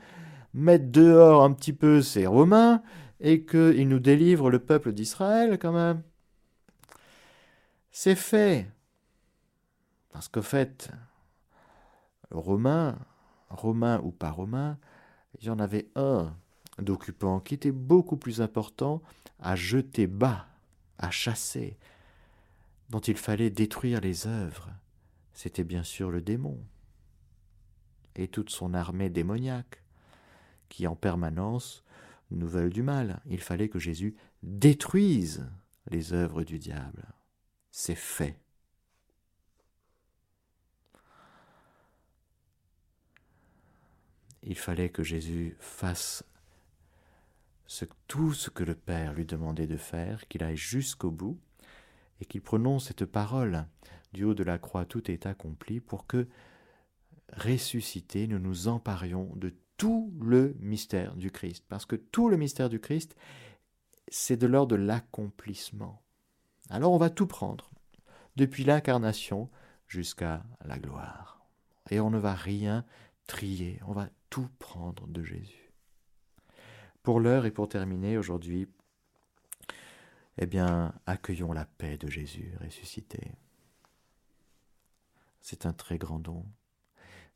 mette 0.55 0.91
dehors 0.91 1.43
un 1.43 1.53
petit 1.53 1.73
peu 1.73 2.03
ces 2.03 2.27
Romains 2.27 2.83
et 3.21 3.45
qu'il 3.45 3.89
nous 3.89 3.99
délivre 3.99 4.51
le 4.51 4.59
peuple 4.59 4.93
d'Israël 4.93 5.59
quand 5.59 5.73
même. 5.73 6.03
C'est 7.91 8.15
fait. 8.15 8.69
Parce 10.13 10.29
qu'au 10.29 10.43
fait, 10.43 10.91
Romain, 12.31 12.99
Romain 13.49 14.01
ou 14.05 14.11
pas 14.11 14.31
Romain, 14.31 14.79
il 15.41 15.47
y 15.47 15.51
en 15.51 15.59
avait 15.59 15.89
un 15.97 16.35
d'occupant 16.79 17.41
qui 17.41 17.55
était 17.55 17.73
beaucoup 17.73 18.17
plus 18.17 18.41
important 18.41 19.03
à 19.39 19.57
jeter 19.57 20.07
bas, 20.07 20.47
à 20.99 21.11
chasser, 21.11 21.77
dont 22.91 23.01
il 23.01 23.17
fallait 23.17 23.51
détruire 23.51 24.01
les 24.01 24.27
œuvres 24.27 24.71
c'était 25.43 25.65
bien 25.65 25.83
sûr 25.83 26.11
le 26.11 26.21
démon 26.21 26.59
et 28.15 28.29
toute 28.29 28.51
son 28.51 28.75
armée 28.75 29.11
démoniaque, 29.11 29.83
qui 30.69 30.87
en 30.87 30.95
permanence 30.95 31.85
nous 32.31 32.47
veulent 32.47 32.73
du 32.73 32.83
mal. 32.83 33.21
Il 33.27 33.41
fallait 33.41 33.69
que 33.69 33.79
Jésus 33.79 34.15
détruise 34.43 35.49
les 35.91 36.13
œuvres 36.13 36.45
du 36.45 36.59
diable. 36.59 37.07
C'est 37.71 37.97
fait. 37.97 38.39
Il 44.43 44.57
fallait 44.57 44.91
que 44.91 45.03
Jésus 45.03 45.57
fasse 45.61 46.25
tout 48.07 48.35
ce 48.35 48.51
que 48.51 48.65
le 48.65 48.75
Père 48.75 49.15
lui 49.15 49.25
demandait 49.25 49.67
de 49.67 49.77
faire, 49.77 50.29
qu'il 50.29 50.43
aille 50.43 50.57
jusqu'au 50.57 51.11
bout, 51.11 51.39
et 52.21 52.25
qu'il 52.25 52.43
prononce 52.43 52.89
cette 52.89 53.07
parole 53.07 53.67
du 54.13 54.25
haut 54.25 54.35
de 54.35 54.45
la 54.45 54.59
croix, 54.59 54.85
tout 54.85 55.11
est 55.11 55.27
accompli 55.27 55.81
pour 55.81 56.07
que, 56.07 56.29
ressuscité, 57.33 58.27
nous 58.27 58.39
nous 58.39 58.69
emparions 58.69 59.33
de 59.37 59.55
tout 59.79 60.13
le 60.21 60.55
mystère 60.61 61.17
du 61.17 61.31
Christ. 61.31 61.65
Parce 61.69 61.87
que 61.87 61.97
tout 61.97 62.29
le 62.29 62.37
mystère 62.37 62.69
du 62.69 62.79
Christ, 62.79 63.17
c'est 64.09 64.37
de 64.37 64.47
l'ordre 64.47 64.77
de 64.77 64.83
l'accomplissement. 64.83 66.03
Alors 66.69 66.93
on 66.93 66.99
va 66.99 67.09
tout 67.11 67.27
prendre, 67.27 67.71
depuis 68.37 68.65
l'incarnation 68.65 69.49
jusqu'à 69.89 70.45
la 70.65 70.79
gloire. 70.79 71.47
Et 71.91 72.01
on 72.01 72.11
ne 72.11 72.19
va 72.19 72.35
rien 72.35 72.85
trier, 73.27 73.81
on 73.87 73.93
va 73.93 74.09
tout 74.31 74.49
prendre 74.59 75.07
de 75.07 75.23
Jésus. 75.23 75.73
Pour 77.03 77.21
l'heure 77.21 77.47
et 77.47 77.51
pour 77.51 77.69
terminer 77.69 78.17
aujourd'hui, 78.17 78.69
eh 80.39 80.47
bien, 80.47 80.95
accueillons 81.07 81.53
la 81.53 81.65
paix 81.65 81.99
de 81.99 82.09
Jésus 82.09 82.55
ressuscité. 82.61 83.33
C'est 85.41 85.67
un 85.67 85.73
très 85.73 85.99
grand 85.99 86.19
don. 86.19 86.47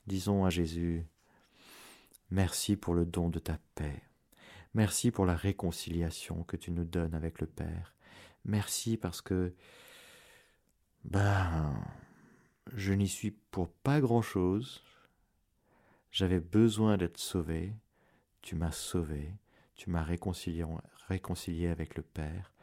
Disons 0.06 0.44
à 0.44 0.50
Jésus, 0.50 1.04
merci 2.30 2.76
pour 2.76 2.94
le 2.94 3.04
don 3.04 3.28
de 3.28 3.40
ta 3.40 3.58
paix. 3.74 4.02
Merci 4.74 5.10
pour 5.10 5.26
la 5.26 5.34
réconciliation 5.34 6.44
que 6.44 6.56
tu 6.56 6.70
nous 6.70 6.84
donnes 6.84 7.14
avec 7.14 7.40
le 7.40 7.46
Père. 7.46 7.94
Merci 8.44 8.96
parce 8.96 9.22
que, 9.22 9.54
ben, 11.04 11.74
je 12.74 12.92
n'y 12.92 13.08
suis 13.08 13.30
pour 13.30 13.68
pas 13.68 14.00
grand-chose. 14.00 14.84
J'avais 16.16 16.40
besoin 16.40 16.96
d'être 16.96 17.18
sauvé. 17.18 17.74
Tu 18.40 18.54
m'as 18.56 18.70
sauvé. 18.70 19.34
Tu 19.74 19.90
m'as 19.90 20.02
réconcilié, 20.02 21.66
avec 21.68 21.94
le 21.94 22.02
Père. 22.02 22.54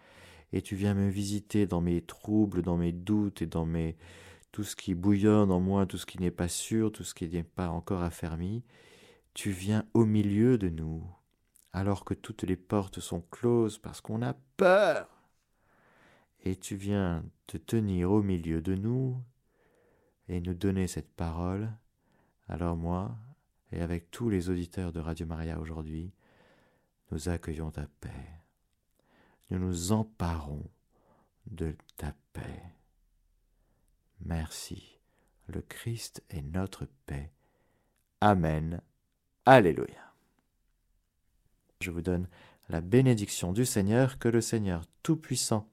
Et 0.51 0.63
tu 0.63 0.75
viens 0.75 0.95
me 0.95 1.07
visiter 1.07 1.67
dans 1.67 1.79
mes 1.79 2.01
troubles, 2.01 2.63
dans 2.63 2.77
mes 2.77 2.91
doutes 2.91 3.43
et 3.43 3.45
dans 3.45 3.67
mes, 3.67 3.95
tout 4.51 4.63
ce 4.63 4.75
qui 4.75 4.95
bouillonne 4.95 5.51
en 5.51 5.59
moi, 5.59 5.85
tout 5.85 5.99
ce 5.99 6.07
qui 6.07 6.19
n'est 6.19 6.31
pas 6.31 6.47
sûr, 6.47 6.91
tout 6.91 7.03
ce 7.03 7.13
qui 7.13 7.27
n'est 7.27 7.43
pas 7.43 7.69
encore 7.69 8.01
affermi, 8.01 8.63
tu 9.35 9.51
viens 9.51 9.85
au 9.93 10.05
milieu 10.05 10.57
de 10.57 10.69
nous, 10.69 11.05
alors 11.73 12.05
que 12.05 12.15
toutes 12.15 12.41
les 12.41 12.57
portes 12.57 13.01
sont 13.01 13.21
closes 13.21 13.77
parce 13.77 14.01
qu'on 14.01 14.23
a 14.23 14.33
peur. 14.57 15.29
Et 16.43 16.55
tu 16.55 16.75
viens 16.75 17.23
te 17.45 17.57
tenir 17.57 18.11
au 18.11 18.23
milieu 18.23 18.61
de 18.61 18.73
nous 18.73 19.15
et 20.27 20.41
nous 20.41 20.55
donner 20.55 20.87
cette 20.87 21.13
parole. 21.13 21.71
Alors 22.47 22.75
moi, 22.75 23.15
et 23.73 23.81
avec 23.81 24.11
tous 24.11 24.29
les 24.29 24.49
auditeurs 24.49 24.93
de 24.93 24.99
Radio 24.99 25.25
Maria 25.25 25.59
aujourd'hui, 25.59 26.13
nous 27.11 27.29
accueillons 27.29 27.71
ta 27.71 27.87
paix. 27.99 28.39
Nous 29.49 29.59
nous 29.59 29.91
emparons 29.91 30.69
de 31.47 31.75
ta 31.97 32.13
paix. 32.33 32.63
Merci. 34.21 34.99
Le 35.47 35.61
Christ 35.61 36.23
est 36.29 36.41
notre 36.41 36.87
paix. 37.05 37.31
Amen. 38.21 38.81
Alléluia. 39.45 40.13
Je 41.81 41.91
vous 41.91 42.01
donne 42.01 42.27
la 42.69 42.79
bénédiction 42.79 43.53
du 43.53 43.65
Seigneur, 43.65 44.19
que 44.19 44.29
le 44.29 44.39
Seigneur 44.39 44.83
Tout-Puissant 45.01 45.67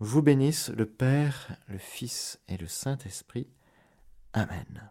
vous 0.00 0.22
bénisse, 0.22 0.70
le 0.70 0.86
Père, 0.86 1.56
le 1.68 1.78
Fils 1.78 2.40
et 2.48 2.56
le 2.56 2.66
Saint-Esprit. 2.66 3.48
Amen. 4.32 4.90